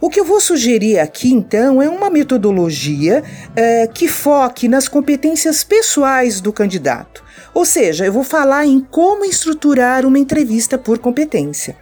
O 0.00 0.08
que 0.08 0.18
eu 0.18 0.24
vou 0.24 0.40
sugerir 0.40 0.98
aqui, 0.98 1.32
então, 1.32 1.80
é 1.80 1.88
uma 1.88 2.10
metodologia 2.10 3.22
uh, 3.22 3.92
que 3.92 4.08
foque 4.08 4.66
nas 4.66 4.88
competências 4.88 5.62
pessoais 5.62 6.40
do 6.40 6.52
candidato. 6.52 7.22
Ou 7.54 7.64
seja, 7.64 8.06
eu 8.06 8.12
vou 8.12 8.24
falar 8.24 8.66
em 8.66 8.80
como 8.80 9.24
estruturar 9.24 10.06
uma 10.06 10.18
entrevista 10.18 10.78
por 10.78 10.98
competência. 10.98 11.76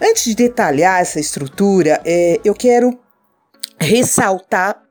Antes 0.00 0.24
de 0.24 0.34
detalhar 0.34 1.00
essa 1.00 1.20
estrutura, 1.20 2.00
eh, 2.04 2.40
eu 2.44 2.54
quero 2.54 2.98
ressaltar 3.78 4.84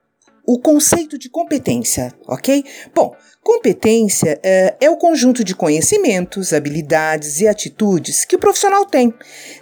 o 0.46 0.60
conceito 0.60 1.18
de 1.18 1.30
competência, 1.30 2.14
ok? 2.28 2.64
Bom, 2.94 3.16
competência 3.42 4.40
é, 4.44 4.76
é, 4.80 4.90
o 4.90 4.98
conjunto 4.98 5.44
de 5.44 5.56
conhecimentos, 5.56 6.52
habilidades 6.52 7.40
e 7.40 7.48
atitudes 7.48 8.26
que 8.26 8.36
o 8.36 8.40
profissional 8.40 8.86
tem. 8.86 9.14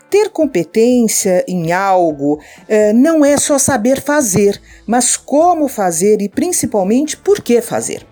Ter 0.10 0.30
competência 0.30 1.46
em 1.48 1.72
algo 1.72 2.42
é, 2.68 2.92
não 2.94 3.24
é 3.24 3.38
só 3.38 3.60
saber 3.60 4.02
fazer, 4.02 4.60
mas 4.88 5.16
como 5.16 5.68
fazer 5.68 6.22
e 6.22 6.28
principalmente 6.28 7.16
por 7.16 7.42
que 7.42 7.62
fazer. 7.62 8.11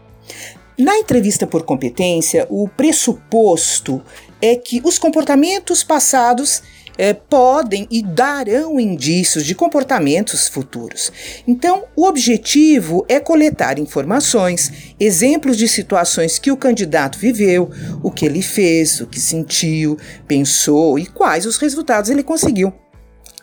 Na 0.80 0.98
entrevista 0.98 1.46
por 1.46 1.64
competência, 1.64 2.48
o 2.50 2.66
pressuposto 2.70 4.02
é 4.42 4.56
que 4.56 4.80
os 4.86 4.98
comportamentos 4.98 5.84
passados 5.84 6.64
é, 6.98 7.14
podem 7.14 7.86
e 7.92 8.02
darão 8.02 8.80
indícios 8.80 9.46
de 9.46 9.54
comportamentos 9.54 10.48
futuros. 10.48 11.12
Então, 11.46 11.84
o 11.98 12.06
objetivo 12.06 13.06
é 13.10 13.20
coletar 13.20 13.78
informações, 13.78 14.94
exemplos 14.98 15.58
de 15.58 15.68
situações 15.68 16.40
que 16.40 16.50
o 16.50 16.56
candidato 16.56 17.20
viveu, 17.20 17.70
o 18.02 18.10
que 18.10 18.26
ele 18.26 18.42
fez, 18.42 19.02
o 19.02 19.08
que 19.08 19.20
sentiu, 19.20 19.98
pensou 20.26 20.98
e 20.98 21.06
quais 21.06 21.46
os 21.46 21.58
resultados 21.58 22.10
ele 22.10 22.24
conseguiu. 22.24 22.74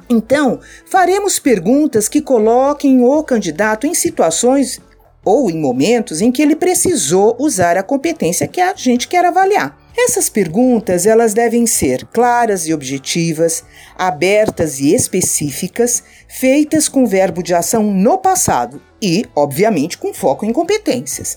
Então, 0.08 0.58
faremos 0.86 1.38
perguntas 1.38 2.08
que 2.08 2.22
coloquem 2.22 3.02
o 3.02 3.22
candidato 3.22 3.86
em 3.86 3.92
situações 3.92 4.80
ou 5.26 5.50
em 5.50 5.58
momentos 5.58 6.22
em 6.22 6.30
que 6.30 6.40
ele 6.40 6.54
precisou 6.54 7.34
usar 7.40 7.76
a 7.76 7.82
competência 7.82 8.46
que 8.46 8.60
a 8.60 8.72
gente 8.76 9.08
quer 9.08 9.24
avaliar. 9.24 9.76
Essas 9.98 10.30
perguntas 10.30 11.04
elas 11.04 11.34
devem 11.34 11.66
ser 11.66 12.06
claras 12.06 12.66
e 12.66 12.72
objetivas, 12.72 13.64
abertas 13.98 14.78
e 14.78 14.94
específicas, 14.94 16.04
feitas 16.28 16.88
com 16.88 17.06
verbo 17.06 17.42
de 17.42 17.54
ação 17.54 17.82
no 17.82 18.18
passado 18.18 18.80
e, 19.02 19.26
obviamente, 19.34 19.98
com 19.98 20.14
foco 20.14 20.46
em 20.46 20.52
competências. 20.52 21.36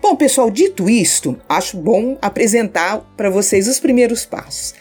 Bom, 0.00 0.14
pessoal, 0.14 0.50
dito 0.50 0.88
isto, 0.88 1.40
acho 1.48 1.78
bom 1.78 2.18
apresentar 2.20 3.00
para 3.16 3.30
vocês 3.30 3.66
os 3.66 3.80
primeiros 3.80 4.26
passos. 4.26 4.74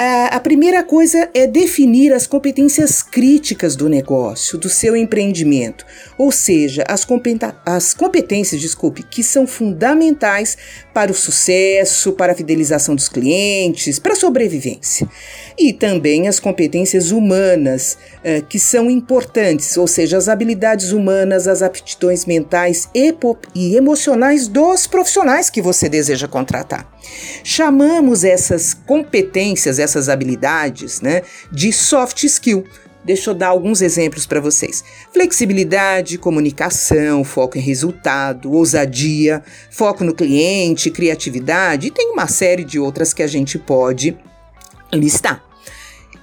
A 0.00 0.38
primeira 0.38 0.84
coisa 0.84 1.28
é 1.34 1.44
definir 1.44 2.12
as 2.12 2.24
competências 2.24 3.02
críticas 3.02 3.74
do 3.74 3.88
negócio, 3.88 4.56
do 4.56 4.68
seu 4.68 4.94
empreendimento, 4.94 5.84
ou 6.16 6.30
seja, 6.30 6.84
as, 6.88 7.04
as 7.66 7.94
competências, 7.94 8.60
desculpe, 8.60 9.02
que 9.02 9.24
são 9.24 9.44
fundamentais 9.44 10.56
para 10.94 11.10
o 11.10 11.14
sucesso, 11.14 12.12
para 12.12 12.32
a 12.32 12.36
fidelização 12.36 12.94
dos 12.94 13.08
clientes, 13.08 13.98
para 13.98 14.12
a 14.12 14.16
sobrevivência. 14.16 15.08
E 15.58 15.72
também 15.72 16.28
as 16.28 16.38
competências 16.38 17.10
humanas, 17.10 17.98
eh, 18.22 18.40
que 18.40 18.60
são 18.60 18.88
importantes, 18.88 19.76
ou 19.76 19.88
seja, 19.88 20.16
as 20.16 20.28
habilidades 20.28 20.92
humanas, 20.92 21.48
as 21.48 21.60
aptidões 21.60 22.24
mentais 22.24 22.88
e, 22.94 23.12
e 23.52 23.74
emocionais 23.76 24.46
dos 24.46 24.86
profissionais 24.86 25.50
que 25.50 25.60
você 25.60 25.88
deseja 25.88 26.28
contratar. 26.28 26.88
Chamamos 27.42 28.22
essas 28.22 28.74
competências, 28.74 29.78
essas 29.88 30.08
habilidades, 30.08 31.00
né, 31.00 31.22
de 31.50 31.72
soft 31.72 32.24
skill. 32.24 32.64
Deixa 33.04 33.30
eu 33.30 33.34
dar 33.34 33.48
alguns 33.48 33.80
exemplos 33.80 34.26
para 34.26 34.40
vocês: 34.40 34.84
flexibilidade, 35.12 36.18
comunicação, 36.18 37.24
foco 37.24 37.56
em 37.56 37.60
resultado, 37.60 38.52
ousadia, 38.52 39.42
foco 39.70 40.04
no 40.04 40.14
cliente, 40.14 40.90
criatividade, 40.90 41.86
e 41.86 41.90
tem 41.90 42.12
uma 42.12 42.26
série 42.26 42.64
de 42.64 42.78
outras 42.78 43.14
que 43.14 43.22
a 43.22 43.26
gente 43.26 43.58
pode 43.58 44.16
listar. 44.92 45.47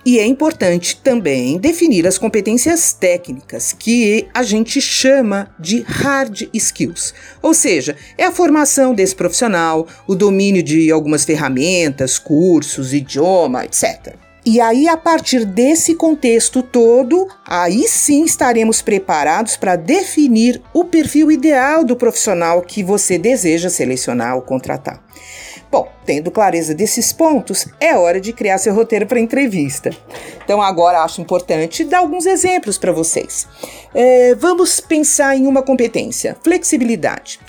E 0.06 0.20
é 0.20 0.26
importante 0.26 0.98
também 0.98 1.58
definir 1.58 2.06
as 2.06 2.20
competências 2.20 2.94
técnicas, 2.94 3.74
que 3.74 4.28
a 4.36 4.44
gente 4.44 4.80
chama 4.80 5.50
de 5.60 5.82
hard 5.82 6.48
skills. 6.54 7.12
Ou 7.42 7.56
seja, 7.56 7.96
é 8.16 8.24
a 8.24 8.32
formação 8.32 8.94
desse 8.94 9.16
profissional, 9.16 9.88
o 10.06 10.14
domínio 10.14 10.62
de 10.62 10.92
algumas 10.92 11.26
ferramentas, 11.26 12.20
cursos, 12.20 12.94
idioma, 12.94 13.66
etc. 13.66 14.16
E 14.46 14.62
aí, 14.62 14.88
a 14.88 14.96
partir 14.96 15.44
desse 15.44 15.96
contexto 15.96 16.62
todo, 16.62 17.28
aí 17.44 17.88
sim 17.88 18.26
estaremos 18.26 18.84
preparados 18.84 19.58
para 19.58 19.76
definir 19.76 20.62
o 20.72 20.86
perfil 20.86 21.32
ideal 21.32 21.84
do 21.84 21.96
profissional 21.96 22.62
que 22.62 22.84
você 22.84 23.18
deseja 23.18 23.72
selecionar 23.72 24.36
ou 24.36 24.44
contratar. 24.44 25.04
Bom, 25.72 25.88
tendo 26.05 26.31
clareza 26.31 26.74
desses 26.74 27.12
pontos, 27.12 27.67
é 27.79 27.95
hora 27.98 28.22
de 28.22 28.31
criar 28.31 28.57
seu 28.57 28.74
roteiro 28.74 29.05
para 29.05 29.19
entrevista. 29.19 29.89
Então, 30.43 30.62
agora 30.62 31.03
acho 31.03 31.22
importante 31.22 31.84
dar 31.84 32.00
alguns 32.00 32.25
exemplos 32.25 32.77
para 32.77 32.91
vocês. 32.91 33.48
É, 33.93 34.36
vamos 34.36 34.79
pensar 34.79 35.36
em 35.36 35.48
uma 35.48 35.62
competência: 35.62 36.38
flexibilidade. 36.43 37.39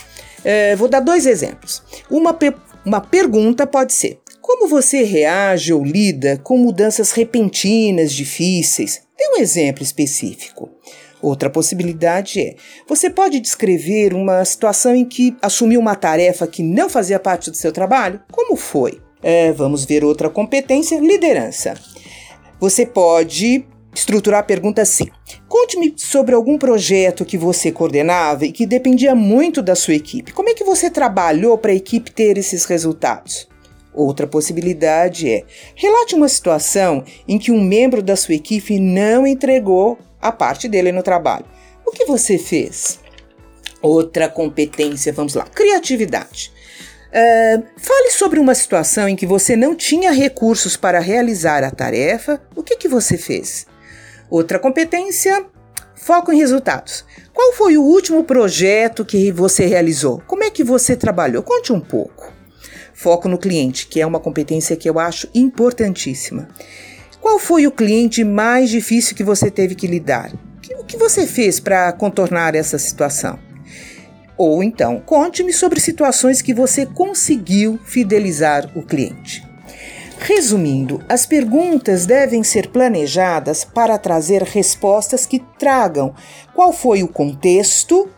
É, 0.44 0.76
vou 0.76 0.88
dar 0.88 1.00
dois 1.00 1.26
exemplos. 1.26 1.82
Uma, 2.10 2.32
pe 2.32 2.52
uma 2.84 3.00
pergunta 3.00 3.66
pode 3.66 3.92
ser: 3.92 4.20
como 4.40 4.68
você 4.68 5.02
reage 5.02 5.72
ou 5.72 5.84
lida 5.84 6.40
com 6.42 6.56
mudanças 6.56 7.10
repentinas, 7.10 8.12
difíceis? 8.12 9.02
Dê 9.18 9.28
um 9.36 9.40
exemplo 9.40 9.82
específico. 9.82 10.70
Outra 11.26 11.50
possibilidade 11.50 12.40
é: 12.40 12.54
você 12.88 13.10
pode 13.10 13.40
descrever 13.40 14.14
uma 14.14 14.44
situação 14.44 14.94
em 14.94 15.04
que 15.04 15.36
assumiu 15.42 15.80
uma 15.80 15.96
tarefa 15.96 16.46
que 16.46 16.62
não 16.62 16.88
fazia 16.88 17.18
parte 17.18 17.50
do 17.50 17.56
seu 17.56 17.72
trabalho? 17.72 18.20
Como 18.30 18.54
foi? 18.54 19.00
É, 19.20 19.50
vamos 19.50 19.84
ver 19.84 20.04
outra 20.04 20.30
competência: 20.30 21.00
liderança. 21.00 21.74
Você 22.60 22.86
pode 22.86 23.66
estruturar 23.92 24.38
a 24.38 24.44
pergunta 24.44 24.82
assim: 24.82 25.08
Conte-me 25.48 25.94
sobre 25.96 26.32
algum 26.32 26.56
projeto 26.56 27.24
que 27.24 27.36
você 27.36 27.72
coordenava 27.72 28.46
e 28.46 28.52
que 28.52 28.64
dependia 28.64 29.16
muito 29.16 29.60
da 29.60 29.74
sua 29.74 29.94
equipe. 29.94 30.32
Como 30.32 30.48
é 30.48 30.54
que 30.54 30.62
você 30.62 30.88
trabalhou 30.88 31.58
para 31.58 31.72
a 31.72 31.74
equipe 31.74 32.12
ter 32.12 32.38
esses 32.38 32.64
resultados? 32.66 33.48
Outra 33.96 34.26
possibilidade 34.26 35.30
é: 35.30 35.44
relate 35.74 36.14
uma 36.14 36.28
situação 36.28 37.02
em 37.26 37.38
que 37.38 37.50
um 37.50 37.64
membro 37.64 38.02
da 38.02 38.14
sua 38.14 38.34
equipe 38.34 38.78
não 38.78 39.26
entregou 39.26 39.98
a 40.20 40.30
parte 40.30 40.68
dele 40.68 40.92
no 40.92 41.02
trabalho. 41.02 41.46
O 41.84 41.90
que 41.90 42.04
você 42.04 42.36
fez? 42.36 43.00
Outra 43.80 44.28
competência, 44.28 45.12
vamos 45.14 45.34
lá, 45.34 45.44
criatividade. 45.44 46.52
Uh, 47.08 47.64
fale 47.78 48.10
sobre 48.10 48.38
uma 48.38 48.54
situação 48.54 49.08
em 49.08 49.16
que 49.16 49.24
você 49.24 49.56
não 49.56 49.74
tinha 49.74 50.10
recursos 50.10 50.76
para 50.76 51.00
realizar 51.00 51.64
a 51.64 51.70
tarefa. 51.70 52.42
O 52.54 52.62
que, 52.62 52.76
que 52.76 52.88
você 52.88 53.16
fez? 53.16 53.66
Outra 54.28 54.58
competência, 54.58 55.46
foco 55.94 56.32
em 56.32 56.36
resultados. 56.36 57.06
Qual 57.32 57.52
foi 57.54 57.78
o 57.78 57.82
último 57.82 58.24
projeto 58.24 59.04
que 59.04 59.30
você 59.30 59.64
realizou? 59.64 60.20
Como 60.26 60.44
é 60.44 60.50
que 60.50 60.64
você 60.64 60.96
trabalhou? 60.96 61.42
Conte 61.42 61.72
um 61.72 61.80
pouco. 61.80 62.35
Foco 62.94 63.28
no 63.28 63.38
cliente, 63.38 63.86
que 63.86 64.00
é 64.00 64.06
uma 64.06 64.20
competência 64.20 64.76
que 64.76 64.88
eu 64.88 64.98
acho 64.98 65.28
importantíssima. 65.34 66.48
Qual 67.20 67.38
foi 67.38 67.66
o 67.66 67.72
cliente 67.72 68.22
mais 68.22 68.70
difícil 68.70 69.16
que 69.16 69.24
você 69.24 69.50
teve 69.50 69.74
que 69.74 69.86
lidar? 69.86 70.32
O 70.78 70.84
que 70.84 70.96
você 70.96 71.26
fez 71.26 71.58
para 71.58 71.92
contornar 71.92 72.54
essa 72.54 72.78
situação? 72.78 73.38
Ou 74.36 74.62
então, 74.62 75.00
conte-me 75.00 75.52
sobre 75.52 75.80
situações 75.80 76.42
que 76.42 76.52
você 76.52 76.84
conseguiu 76.84 77.78
fidelizar 77.84 78.70
o 78.76 78.82
cliente. 78.82 79.46
Resumindo, 80.18 81.02
as 81.08 81.26
perguntas 81.26 82.06
devem 82.06 82.42
ser 82.42 82.68
planejadas 82.68 83.64
para 83.64 83.98
trazer 83.98 84.42
respostas 84.42 85.26
que 85.26 85.38
tragam 85.58 86.14
qual 86.54 86.72
foi 86.72 87.02
o 87.02 87.08
contexto, 87.08 88.08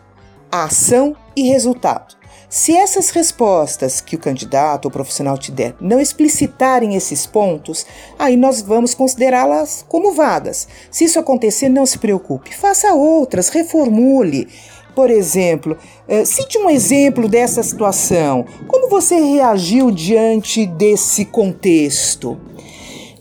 a 0.51 0.65
ação 0.65 1.15
e 1.35 1.49
resultado. 1.49 2.18
Se 2.49 2.75
essas 2.75 3.11
respostas 3.11 4.01
que 4.01 4.15
o 4.15 4.19
candidato 4.19 4.85
ou 4.85 4.91
profissional 4.91 5.37
te 5.37 5.51
der 5.51 5.75
não 5.79 5.99
explicitarem 5.99 6.95
esses 6.95 7.27
pontos, 7.27 7.85
aí 8.17 8.35
nós 8.35 8.59
vamos 8.59 8.95
considerá-las 8.95 9.85
como 9.87 10.13
vagas. 10.13 10.67
Se 10.89 11.03
isso 11.03 11.19
acontecer, 11.19 11.69
não 11.69 11.85
se 11.85 11.99
preocupe, 11.99 12.55
faça 12.55 12.91
outras, 12.95 13.49
reformule. 13.49 14.47
Por 14.95 15.11
exemplo, 15.11 15.77
eh, 16.07 16.25
cite 16.25 16.57
um 16.57 16.71
exemplo 16.71 17.29
dessa 17.29 17.61
situação. 17.61 18.43
Como 18.67 18.89
você 18.89 19.15
reagiu 19.19 19.91
diante 19.91 20.65
desse 20.65 21.25
contexto? 21.25 22.35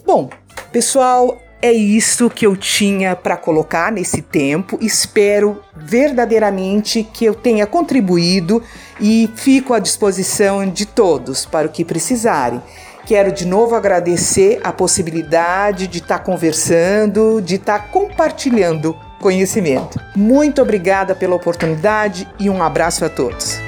Bom, 0.06 0.30
pessoal, 0.72 1.36
é 1.60 1.72
isso 1.72 2.30
que 2.30 2.46
eu 2.46 2.56
tinha 2.56 3.16
para 3.16 3.36
colocar 3.36 3.90
nesse 3.90 4.22
tempo. 4.22 4.78
Espero 4.80 5.60
verdadeiramente 5.76 7.02
que 7.02 7.24
eu 7.24 7.34
tenha 7.34 7.66
contribuído 7.66 8.62
e 9.00 9.28
fico 9.36 9.74
à 9.74 9.78
disposição 9.78 10.68
de 10.68 10.86
todos 10.86 11.44
para 11.44 11.66
o 11.66 11.70
que 11.70 11.84
precisarem. 11.84 12.62
Quero 13.06 13.32
de 13.32 13.46
novo 13.46 13.74
agradecer 13.74 14.60
a 14.62 14.72
possibilidade 14.72 15.86
de 15.86 15.98
estar 15.98 16.18
tá 16.18 16.24
conversando, 16.24 17.40
de 17.40 17.54
estar 17.54 17.78
tá 17.78 17.88
compartilhando 17.88 18.94
conhecimento. 19.18 19.98
Muito 20.14 20.60
obrigada 20.62 21.14
pela 21.14 21.34
oportunidade 21.34 22.28
e 22.38 22.48
um 22.50 22.62
abraço 22.62 23.04
a 23.04 23.08
todos. 23.08 23.58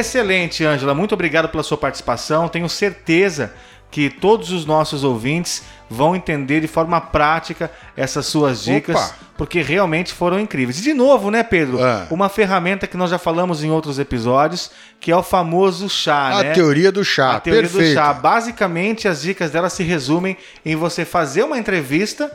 Excelente, 0.00 0.64
Ângela. 0.64 0.94
Muito 0.94 1.12
obrigado 1.12 1.48
pela 1.48 1.62
sua 1.62 1.76
participação. 1.76 2.48
Tenho 2.48 2.68
certeza 2.68 3.52
que 3.90 4.08
todos 4.08 4.50
os 4.52 4.64
nossos 4.64 5.02
ouvintes 5.04 5.62
vão 5.88 6.14
entender 6.14 6.60
de 6.60 6.68
forma 6.68 7.00
prática 7.00 7.70
essas 7.96 8.24
suas 8.26 8.62
dicas, 8.62 8.94
Opa. 8.94 9.14
porque 9.36 9.60
realmente 9.60 10.12
foram 10.12 10.38
incríveis. 10.38 10.78
E 10.78 10.82
de 10.82 10.94
novo, 10.94 11.30
né, 11.30 11.42
Pedro? 11.42 11.84
É. 11.84 12.06
Uma 12.08 12.28
ferramenta 12.28 12.86
que 12.86 12.96
nós 12.96 13.10
já 13.10 13.18
falamos 13.18 13.64
em 13.64 13.70
outros 13.70 13.98
episódios, 13.98 14.70
que 15.00 15.10
é 15.10 15.16
o 15.16 15.22
famoso 15.22 15.88
chá, 15.88 16.38
A 16.38 16.42
né? 16.44 16.52
teoria 16.52 16.92
do 16.92 17.04
chá. 17.04 17.36
A 17.36 17.40
teoria 17.40 17.62
Perfeito. 17.62 17.88
do 17.88 17.94
chá. 17.94 18.12
Basicamente, 18.12 19.08
as 19.08 19.22
dicas 19.22 19.50
dela 19.50 19.68
se 19.68 19.82
resumem 19.82 20.36
em 20.64 20.76
você 20.76 21.04
fazer 21.04 21.42
uma 21.42 21.58
entrevista 21.58 22.30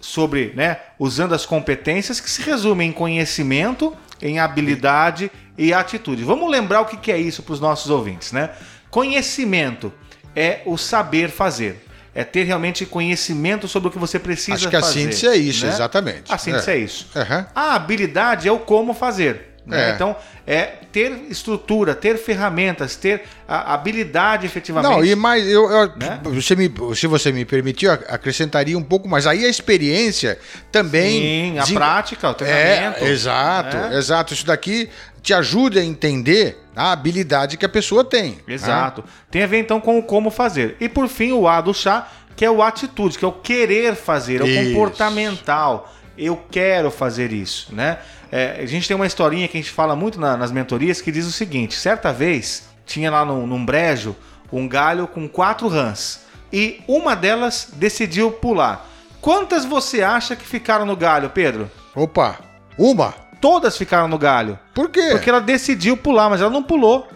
sobre, 0.00 0.52
né, 0.54 0.78
usando 0.98 1.34
as 1.34 1.44
competências 1.46 2.20
que 2.20 2.30
se 2.30 2.42
resumem 2.42 2.90
em 2.90 2.92
conhecimento, 2.92 3.96
em 4.22 4.38
habilidade 4.38 5.30
e 5.56 5.72
atitude. 5.72 6.24
Vamos 6.24 6.50
lembrar 6.50 6.80
o 6.80 6.84
que 6.84 7.10
é 7.12 7.18
isso 7.18 7.42
para 7.42 7.52
os 7.52 7.60
nossos 7.60 7.90
ouvintes, 7.90 8.32
né? 8.32 8.50
Conhecimento 8.90 9.92
é 10.34 10.62
o 10.66 10.76
saber 10.76 11.30
fazer. 11.30 11.86
É 12.12 12.24
ter 12.24 12.42
realmente 12.42 12.84
conhecimento 12.84 13.68
sobre 13.68 13.88
o 13.88 13.92
que 13.92 13.98
você 13.98 14.18
precisa 14.18 14.58
fazer. 14.58 14.66
Acho 14.66 14.70
que 14.70 14.76
a 14.76 14.82
síntese 14.82 15.28
é 15.28 15.36
isso, 15.36 15.64
né? 15.64 15.72
exatamente. 15.72 16.32
A 16.32 16.36
síntese 16.38 16.70
é, 16.70 16.74
é 16.74 16.78
isso. 16.78 17.06
Uhum. 17.14 17.44
A 17.54 17.74
habilidade 17.74 18.48
é 18.48 18.52
o 18.52 18.58
como 18.58 18.92
fazer. 18.92 19.49
Né? 19.66 19.90
É. 19.90 19.94
Então, 19.94 20.16
é 20.46 20.62
ter 20.90 21.12
estrutura, 21.28 21.94
ter 21.94 22.16
ferramentas, 22.18 22.96
ter 22.96 23.22
a 23.46 23.74
habilidade 23.74 24.46
efetivamente. 24.46 24.90
Não, 24.90 25.04
e 25.04 25.14
mais, 25.14 25.46
eu, 25.46 25.70
eu- 25.70 25.92
Né? 25.96 26.18
você 26.24 26.56
me, 26.56 26.72
se 26.96 27.06
você 27.06 27.30
me 27.30 27.44
permitir, 27.44 27.86
eu 27.86 27.92
acrescentaria 27.92 28.76
um 28.76 28.82
pouco 28.82 29.08
mais. 29.08 29.26
Aí 29.26 29.44
a 29.44 29.48
experiência 29.48 30.38
também. 30.72 31.20
Sim, 31.52 31.58
a 31.58 31.62
desen- 31.62 31.74
prática, 31.76 32.30
o 32.30 32.34
treinamento. 32.34 33.04
É, 33.04 33.08
exato, 33.08 33.76
né? 33.76 33.96
exato. 33.98 34.34
Isso 34.34 34.46
daqui 34.46 34.88
te 35.22 35.34
ajuda 35.34 35.78
a 35.80 35.84
entender 35.84 36.58
a 36.74 36.90
habilidade 36.92 37.56
que 37.56 37.66
a 37.66 37.68
pessoa 37.68 38.02
tem. 38.02 38.32
né? 38.46 38.54
Exato. 38.54 39.04
Tem 39.30 39.42
a 39.42 39.46
ver 39.46 39.58
então 39.58 39.80
com 39.80 39.98
o 39.98 40.02
como 40.02 40.30
fazer. 40.30 40.76
E 40.80 40.88
por 40.88 41.06
fim, 41.06 41.32
o 41.32 41.46
A 41.46 41.60
do 41.60 41.74
chá, 41.74 42.08
que 42.34 42.44
é 42.44 42.50
o 42.50 42.62
atitude, 42.62 43.18
que 43.18 43.24
é 43.24 43.28
o 43.28 43.32
querer 43.32 43.94
fazer, 43.94 44.40
é 44.40 44.44
o 44.44 44.46
Isso. 44.48 44.70
comportamental. 44.70 45.92
Eu 46.18 46.36
quero 46.50 46.90
fazer 46.90 47.32
isso, 47.32 47.74
né? 47.74 47.98
É, 48.32 48.60
a 48.62 48.66
gente 48.66 48.86
tem 48.86 48.94
uma 48.94 49.06
historinha 49.06 49.48
que 49.48 49.56
a 49.58 49.60
gente 49.60 49.72
fala 49.72 49.96
muito 49.96 50.20
na- 50.20 50.36
nas 50.36 50.52
mentorias 50.52 51.00
que 51.00 51.10
diz 51.10 51.26
o 51.26 51.32
seguinte: 51.32 51.74
certa 51.76 52.12
vez 52.12 52.64
tinha 52.86 53.10
lá 53.10 53.24
num, 53.24 53.46
num 53.46 53.64
brejo 53.64 54.14
um 54.52 54.66
galho 54.68 55.06
com 55.06 55.28
quatro 55.28 55.68
rãs 55.68 56.20
e 56.52 56.80
uma 56.88 57.14
delas 57.16 57.68
decidiu 57.74 58.30
pular. 58.32 58.86
Quantas 59.20 59.64
você 59.64 60.02
acha 60.02 60.34
que 60.34 60.44
ficaram 60.46 60.84
no 60.86 60.96
galho, 60.96 61.30
Pedro? 61.30 61.70
Opa, 61.94 62.38
uma. 62.78 63.14
Todas 63.40 63.76
ficaram 63.78 64.06
no 64.06 64.18
galho. 64.18 64.58
Por 64.74 64.90
quê? 64.90 65.08
Porque 65.12 65.30
ela 65.30 65.40
decidiu 65.40 65.96
pular, 65.96 66.28
mas 66.28 66.42
ela 66.42 66.50
não 66.50 66.62
pulou. 66.62 67.08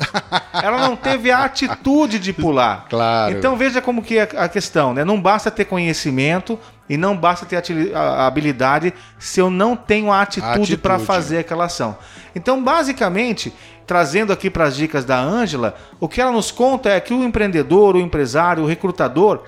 ela 0.54 0.78
não 0.88 0.96
teve 0.96 1.30
a 1.30 1.44
atitude 1.44 2.18
de 2.18 2.32
pular. 2.32 2.86
Claro. 2.88 3.36
Então 3.36 3.56
veja 3.56 3.82
como 3.82 4.02
que 4.02 4.16
é 4.18 4.22
a 4.36 4.48
questão, 4.48 4.94
né? 4.94 5.04
Não 5.04 5.20
basta 5.20 5.50
ter 5.50 5.66
conhecimento 5.66 6.58
e 6.88 6.96
não 6.96 7.16
basta 7.16 7.46
ter 7.46 7.62
a 7.94 8.26
habilidade 8.26 8.92
se 9.18 9.40
eu 9.40 9.50
não 9.50 9.74
tenho 9.74 10.12
a 10.12 10.20
atitude 10.20 10.52
Atitude. 10.52 10.76
para 10.78 10.98
fazer 10.98 11.38
aquela 11.38 11.64
ação. 11.64 11.96
Então, 12.34 12.62
basicamente, 12.62 13.52
trazendo 13.86 14.32
aqui 14.32 14.50
para 14.50 14.64
as 14.64 14.76
dicas 14.76 15.04
da 15.04 15.18
Ângela, 15.18 15.74
o 15.98 16.08
que 16.08 16.20
ela 16.20 16.32
nos 16.32 16.50
conta 16.50 16.90
é 16.90 17.00
que 17.00 17.14
o 17.14 17.24
empreendedor, 17.24 17.96
o 17.96 18.00
empresário, 18.00 18.62
o 18.62 18.66
recrutador 18.66 19.42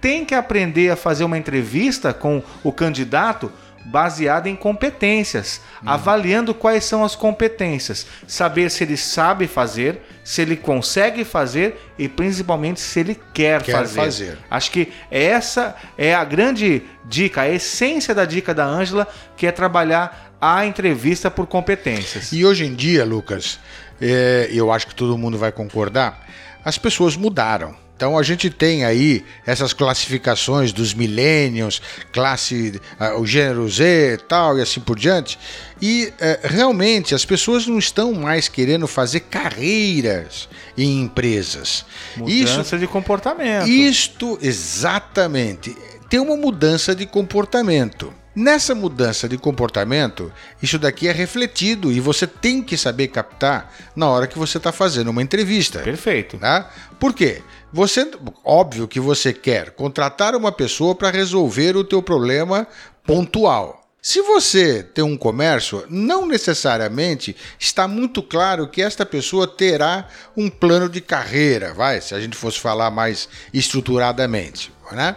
tem 0.00 0.24
que 0.24 0.34
aprender 0.34 0.90
a 0.90 0.96
fazer 0.96 1.24
uma 1.24 1.36
entrevista 1.36 2.12
com 2.12 2.42
o 2.64 2.72
candidato 2.72 3.52
baseada 3.84 4.48
em 4.48 4.54
competências, 4.54 5.60
avaliando 5.84 6.54
quais 6.54 6.84
são 6.84 7.04
as 7.04 7.16
competências, 7.16 8.06
saber 8.26 8.70
se 8.70 8.84
ele 8.84 8.96
sabe 8.96 9.46
fazer, 9.46 10.00
se 10.22 10.42
ele 10.42 10.56
consegue 10.56 11.24
fazer 11.24 11.80
e 11.98 12.08
principalmente 12.08 12.80
se 12.80 13.00
ele 13.00 13.18
quer, 13.32 13.62
Quer 13.62 13.72
fazer. 13.72 14.00
fazer. 14.00 14.38
Acho 14.50 14.70
que 14.70 14.92
essa 15.10 15.74
é 15.96 16.14
a 16.14 16.24
grande 16.24 16.82
dica, 17.06 17.42
a 17.42 17.48
essência 17.48 18.14
da 18.14 18.24
dica 18.24 18.54
da 18.54 18.64
Ângela, 18.64 19.08
que 19.36 19.46
é 19.46 19.52
trabalhar 19.52 20.34
a 20.40 20.64
entrevista 20.64 21.30
por 21.30 21.46
competências. 21.46 22.32
E 22.32 22.44
hoje 22.44 22.64
em 22.64 22.74
dia, 22.74 23.04
Lucas, 23.04 23.58
é, 24.00 24.48
eu 24.52 24.70
acho 24.72 24.86
que 24.86 24.94
todo 24.94 25.18
mundo 25.18 25.36
vai 25.36 25.52
concordar, 25.52 26.26
as 26.64 26.78
pessoas 26.78 27.16
mudaram. 27.16 27.74
Então 28.00 28.16
a 28.16 28.22
gente 28.22 28.48
tem 28.48 28.82
aí 28.82 29.22
essas 29.44 29.74
classificações 29.74 30.72
dos 30.72 30.94
millennials, 30.94 31.82
classe, 32.10 32.80
ah, 32.98 33.18
o 33.18 33.26
gênero 33.26 33.68
Z 33.68 34.20
tal 34.26 34.58
e 34.58 34.62
assim 34.62 34.80
por 34.80 34.98
diante. 34.98 35.38
E 35.82 36.10
é, 36.18 36.40
realmente 36.44 37.14
as 37.14 37.26
pessoas 37.26 37.66
não 37.66 37.78
estão 37.78 38.14
mais 38.14 38.48
querendo 38.48 38.86
fazer 38.86 39.20
carreiras 39.20 40.48
em 40.78 41.02
empresas. 41.02 41.84
Mudança 42.16 42.62
Isso 42.62 42.78
de 42.78 42.86
comportamento. 42.86 43.68
isto 43.68 44.38
exatamente 44.40 45.76
tem 46.08 46.20
uma 46.20 46.38
mudança 46.38 46.94
de 46.94 47.04
comportamento. 47.04 48.14
Nessa 48.40 48.74
mudança 48.74 49.28
de 49.28 49.36
comportamento, 49.36 50.32
isso 50.62 50.78
daqui 50.78 51.06
é 51.06 51.12
refletido 51.12 51.92
e 51.92 52.00
você 52.00 52.26
tem 52.26 52.62
que 52.62 52.74
saber 52.74 53.08
captar 53.08 53.70
na 53.94 54.08
hora 54.08 54.26
que 54.26 54.38
você 54.38 54.56
está 54.56 54.72
fazendo 54.72 55.10
uma 55.10 55.20
entrevista. 55.20 55.80
Perfeito. 55.80 56.38
Né? 56.40 56.64
Por 56.98 57.12
quê? 57.12 57.42
Você, 57.70 58.10
óbvio 58.42 58.88
que 58.88 58.98
você 58.98 59.34
quer 59.34 59.72
contratar 59.72 60.34
uma 60.34 60.50
pessoa 60.50 60.94
para 60.94 61.10
resolver 61.10 61.76
o 61.76 61.84
teu 61.84 62.02
problema 62.02 62.66
pontual. 63.04 63.86
Se 64.00 64.22
você 64.22 64.82
tem 64.82 65.04
um 65.04 65.18
comércio, 65.18 65.84
não 65.90 66.26
necessariamente 66.26 67.36
está 67.58 67.86
muito 67.86 68.22
claro 68.22 68.70
que 68.70 68.80
esta 68.80 69.04
pessoa 69.04 69.46
terá 69.46 70.08
um 70.34 70.48
plano 70.48 70.88
de 70.88 71.02
carreira, 71.02 71.74
vai, 71.74 72.00
se 72.00 72.14
a 72.14 72.20
gente 72.20 72.38
fosse 72.38 72.58
falar 72.58 72.90
mais 72.90 73.28
estruturadamente, 73.52 74.72
né? 74.92 75.16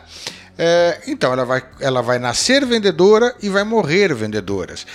É, 0.58 1.02
então 1.08 1.34
ela 1.34 1.46
vai, 1.46 1.63
ela 1.80 2.02
vai 2.02 2.20
nascer 2.20 2.66
vendedora 2.66 3.36
e 3.42 3.50
vai 3.50 3.63
morrer 3.63 4.13
vendedoras. 4.13 4.86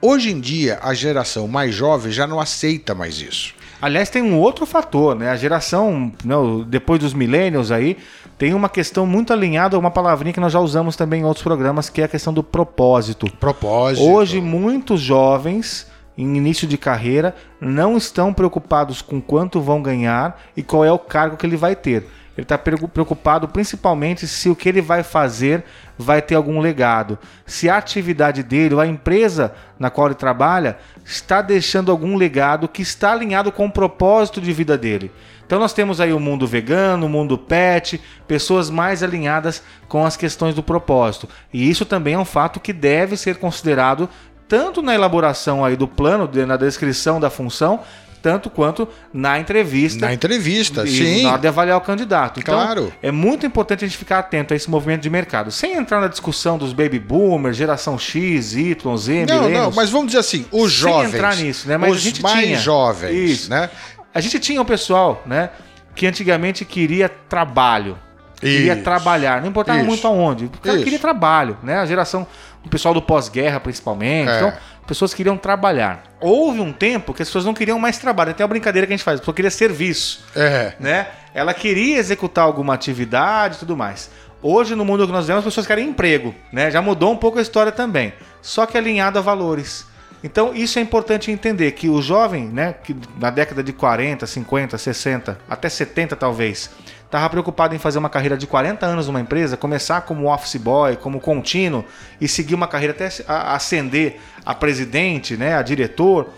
Hoje 0.00 0.30
em 0.30 0.40
dia, 0.40 0.78
a 0.82 0.92
geração 0.92 1.48
mais 1.48 1.74
jovem 1.74 2.12
já 2.12 2.26
não 2.26 2.40
aceita 2.40 2.94
mais 2.94 3.20
isso. 3.20 3.54
Aliás, 3.80 4.08
tem 4.08 4.22
um 4.22 4.38
outro 4.38 4.66
fator, 4.66 5.14
né? 5.14 5.30
A 5.30 5.36
geração, 5.36 6.12
né, 6.24 6.34
depois 6.68 7.00
dos 7.00 7.12
millennials 7.12 7.70
aí, 7.70 7.96
tem 8.38 8.54
uma 8.54 8.68
questão 8.68 9.06
muito 9.06 9.32
alinhada 9.32 9.76
a 9.76 9.78
uma 9.78 9.90
palavrinha 9.90 10.32
que 10.32 10.40
nós 10.40 10.52
já 10.52 10.60
usamos 10.60 10.96
também 10.96 11.20
em 11.20 11.24
outros 11.24 11.42
programas, 11.42 11.88
que 11.88 12.00
é 12.00 12.04
a 12.04 12.08
questão 12.08 12.32
do 12.32 12.42
propósito. 12.42 13.30
Propósito. 13.38 14.06
Hoje, 14.06 14.40
muitos 14.40 15.00
jovens 15.00 15.86
em 16.16 16.36
início 16.36 16.66
de 16.66 16.78
carreira 16.78 17.34
não 17.60 17.96
estão 17.96 18.32
preocupados 18.32 19.02
com 19.02 19.20
quanto 19.20 19.60
vão 19.60 19.82
ganhar 19.82 20.40
e 20.56 20.62
qual 20.62 20.84
é 20.84 20.92
o 20.92 20.98
cargo 20.98 21.36
que 21.36 21.46
ele 21.46 21.56
vai 21.56 21.74
ter. 21.74 22.06
Ele 22.36 22.44
está 22.44 22.58
preocupado 22.58 23.46
principalmente 23.48 24.26
se 24.26 24.48
o 24.48 24.56
que 24.56 24.68
ele 24.68 24.82
vai 24.82 25.02
fazer 25.02 25.64
vai 25.96 26.20
ter 26.20 26.34
algum 26.34 26.58
legado. 26.60 27.18
Se 27.46 27.68
a 27.70 27.76
atividade 27.76 28.42
dele, 28.42 28.74
ou 28.74 28.80
a 28.80 28.86
empresa 28.86 29.54
na 29.78 29.88
qual 29.90 30.08
ele 30.08 30.16
trabalha, 30.16 30.76
está 31.04 31.40
deixando 31.40 31.92
algum 31.92 32.16
legado 32.16 32.68
que 32.68 32.82
está 32.82 33.12
alinhado 33.12 33.52
com 33.52 33.66
o 33.66 33.70
propósito 33.70 34.40
de 34.40 34.52
vida 34.52 34.76
dele. 34.76 35.12
Então 35.46 35.58
nós 35.58 35.72
temos 35.72 36.00
aí 36.00 36.12
o 36.12 36.18
mundo 36.18 36.46
vegano, 36.46 37.06
o 37.06 37.08
mundo 37.08 37.36
pet, 37.36 38.00
pessoas 38.26 38.70
mais 38.70 39.02
alinhadas 39.02 39.62
com 39.88 40.04
as 40.04 40.16
questões 40.16 40.54
do 40.54 40.62
propósito. 40.62 41.28
E 41.52 41.68
isso 41.68 41.84
também 41.84 42.14
é 42.14 42.18
um 42.18 42.24
fato 42.24 42.58
que 42.58 42.72
deve 42.72 43.16
ser 43.16 43.36
considerado 43.36 44.08
tanto 44.48 44.82
na 44.82 44.94
elaboração 44.94 45.64
aí 45.64 45.76
do 45.76 45.88
plano, 45.88 46.28
na 46.46 46.56
descrição 46.56 47.18
da 47.18 47.30
função, 47.30 47.80
tanto 48.24 48.48
quanto 48.48 48.88
na 49.12 49.38
entrevista. 49.38 50.06
Na 50.06 50.14
entrevista, 50.14 50.82
e 50.84 50.88
sim. 50.88 51.22
Na 51.24 51.32
hora 51.32 51.42
de 51.42 51.46
avaliar 51.46 51.76
o 51.76 51.80
candidato. 51.82 52.40
Então, 52.40 52.54
Claro. 52.54 52.90
é 53.02 53.10
muito 53.12 53.44
importante 53.44 53.84
a 53.84 53.86
gente 53.86 53.98
ficar 53.98 54.20
atento 54.20 54.54
a 54.54 54.56
esse 54.56 54.70
movimento 54.70 55.02
de 55.02 55.10
mercado. 55.10 55.50
Sem 55.52 55.74
entrar 55.74 56.00
na 56.00 56.08
discussão 56.08 56.56
dos 56.56 56.72
baby 56.72 56.98
boomers, 56.98 57.54
geração 57.54 57.98
X, 57.98 58.54
Y, 58.56 58.96
Z, 58.96 59.26
Não, 59.28 59.50
não, 59.50 59.70
mas 59.72 59.90
vamos 59.90 60.06
dizer 60.06 60.20
assim, 60.20 60.46
os 60.50 60.72
Sem 60.72 60.80
jovens. 60.90 61.12
entrar 61.14 61.36
nisso, 61.36 61.68
né? 61.68 61.76
Mas 61.76 61.90
os 61.92 61.96
a 61.98 62.00
gente 62.00 62.22
mais 62.22 62.46
tinha. 62.46 62.58
jovens, 62.58 63.30
Isso. 63.30 63.50
né? 63.50 63.68
A 64.14 64.20
gente 64.22 64.38
tinha 64.40 64.62
um 64.62 64.64
pessoal, 64.64 65.22
né, 65.26 65.50
que 65.94 66.06
antigamente 66.06 66.64
queria 66.64 67.10
trabalho. 67.10 67.98
Queria 68.40 68.72
Isso. 68.74 68.82
trabalhar, 68.82 69.42
não 69.42 69.48
importava 69.48 69.78
Isso. 69.80 69.86
muito 69.86 70.06
aonde. 70.06 70.46
O 70.46 70.50
cara 70.62 70.76
Isso. 70.76 70.84
queria 70.84 70.98
trabalho, 70.98 71.56
né? 71.62 71.76
A 71.78 71.86
geração, 71.86 72.26
o 72.64 72.68
pessoal 72.70 72.92
do 72.94 73.00
pós-guerra 73.02 73.60
principalmente. 73.60 74.30
É. 74.30 74.36
Então, 74.36 74.52
pessoas 74.84 75.14
queriam 75.14 75.36
trabalhar. 75.36 76.04
Houve 76.20 76.60
um 76.60 76.72
tempo 76.72 77.12
que 77.12 77.22
as 77.22 77.28
pessoas 77.28 77.44
não 77.44 77.54
queriam 77.54 77.78
mais 77.78 77.98
trabalho. 77.98 78.34
Tem 78.34 78.44
uma 78.44 78.48
brincadeira 78.48 78.86
que 78.86 78.92
a 78.92 78.96
gente 78.96 79.04
faz, 79.04 79.18
a 79.18 79.20
pessoa 79.20 79.34
queria 79.34 79.50
serviço 79.50 80.24
É. 80.34 80.74
né? 80.78 81.08
Ela 81.34 81.52
queria 81.52 81.98
executar 81.98 82.44
alguma 82.44 82.74
atividade 82.74 83.56
e 83.56 83.58
tudo 83.58 83.76
mais. 83.76 84.10
Hoje, 84.40 84.74
no 84.74 84.84
mundo 84.84 85.06
que 85.06 85.12
nós 85.12 85.26
vemos, 85.26 85.40
as 85.40 85.44
pessoas 85.44 85.66
querem 85.66 85.88
emprego, 85.88 86.34
né? 86.52 86.70
Já 86.70 86.82
mudou 86.82 87.12
um 87.12 87.16
pouco 87.16 87.38
a 87.38 87.42
história 87.42 87.72
também. 87.72 88.12
Só 88.42 88.66
que 88.66 88.76
alinhado 88.76 89.18
a 89.18 89.22
valores. 89.22 89.86
Então, 90.22 90.54
isso 90.54 90.78
é 90.78 90.82
importante 90.82 91.30
entender 91.30 91.72
que 91.72 91.88
o 91.88 92.00
jovem, 92.00 92.46
né, 92.46 92.74
que 92.82 92.96
na 93.20 93.28
década 93.28 93.62
de 93.62 93.74
40, 93.74 94.26
50, 94.26 94.78
60, 94.78 95.38
até 95.48 95.68
70 95.68 96.16
talvez, 96.16 96.70
estava 97.14 97.30
preocupado 97.30 97.76
em 97.76 97.78
fazer 97.78 97.98
uma 97.98 98.10
carreira 98.10 98.36
de 98.36 98.44
40 98.44 98.84
anos 98.84 99.06
numa 99.06 99.20
empresa, 99.20 99.56
começar 99.56 100.00
como 100.00 100.32
office 100.32 100.56
boy, 100.56 100.96
como 100.96 101.20
contínuo 101.20 101.84
e 102.20 102.26
seguir 102.26 102.56
uma 102.56 102.66
carreira 102.66 102.92
até 102.92 103.08
ascender 103.28 104.16
a 104.44 104.52
presidente, 104.52 105.36
né, 105.36 105.54
a 105.54 105.62
diretor. 105.62 106.30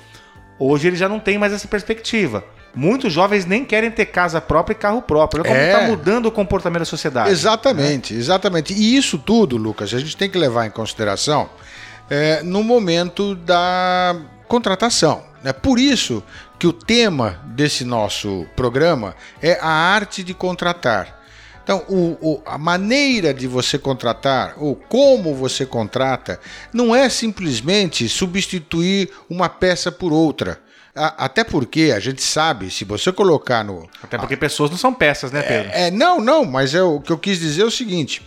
Hoje 0.59 0.89
ele 0.89 0.97
já 0.97 1.09
não 1.09 1.19
tem 1.19 1.39
mais 1.39 1.55
essa 1.55 1.67
perspectiva. 1.67 2.45
Muitos 2.75 3.11
jovens 3.11 3.47
nem 3.47 3.65
querem 3.65 3.91
ter 3.91 4.05
casa 4.05 4.39
própria 4.39 4.75
e 4.75 4.77
carro 4.77 5.01
próprio. 5.01 5.43
Olha 5.43 5.49
como 5.49 5.59
É. 5.61 5.73
está 5.73 5.87
mudando 5.87 6.27
o 6.27 6.31
comportamento 6.31 6.81
da 6.81 6.85
sociedade. 6.85 7.31
Exatamente, 7.31 8.13
exatamente. 8.15 8.75
E 8.75 8.97
isso 8.99 9.17
tudo, 9.17 9.57
Lucas, 9.57 9.95
a 9.95 9.99
gente 9.99 10.15
tem 10.15 10.29
que 10.29 10.37
levar 10.37 10.67
em 10.67 10.71
consideração 10.71 11.49
é, 12.11 12.43
no 12.43 12.63
momento 12.63 13.35
da 13.35 14.15
contratação. 14.47 15.23
Né? 15.43 15.55
Por 15.55 15.79
isso 15.79 16.23
que 16.59 16.67
o 16.67 16.73
tema 16.73 17.41
desse 17.47 17.85
nosso 17.85 18.47
programa 18.57 19.15
é 19.43 19.59
a 19.61 19.69
arte 19.69 20.23
de 20.23 20.33
contratar. 20.35 21.15
Então, 21.63 21.85
o- 21.89 22.17
o- 22.21 22.43
a 22.47 22.57
maneira 22.57 23.35
de 23.35 23.47
você 23.49 23.77
contratar, 23.79 24.55
ou 24.57 24.77
como 24.77 25.35
você 25.35 25.67
contrata, 25.67 26.39
não 26.73 26.95
é 26.95 27.09
simplesmente 27.09 28.09
substituir 28.09 29.11
uma 29.29 29.49
peça 29.49 29.91
por 29.91 30.13
outra. 30.13 30.61
A- 30.95 31.25
Até 31.27 31.43
porque 31.45 31.93
a 31.95 31.99
gente 32.01 32.23
sabe, 32.23 32.71
se 32.71 32.85
você 32.85 33.13
colocar 33.13 33.65
no, 33.65 33.87
Até 34.03 34.17
porque 34.17 34.37
pessoas 34.37 34.71
não 34.71 34.79
são 34.79 34.95
peças, 34.95 35.31
né, 35.33 35.43
Pedro? 35.43 35.71
é, 35.75 35.91
não, 35.91 36.21
não, 36.21 36.45
mas 36.45 36.73
é, 36.75 36.83
o 36.83 37.01
que 37.01 37.11
eu 37.13 37.19
quis 37.19 37.39
dizer 37.41 37.63
é 37.63 37.67
o 37.67 37.71
seguinte: 37.71 38.23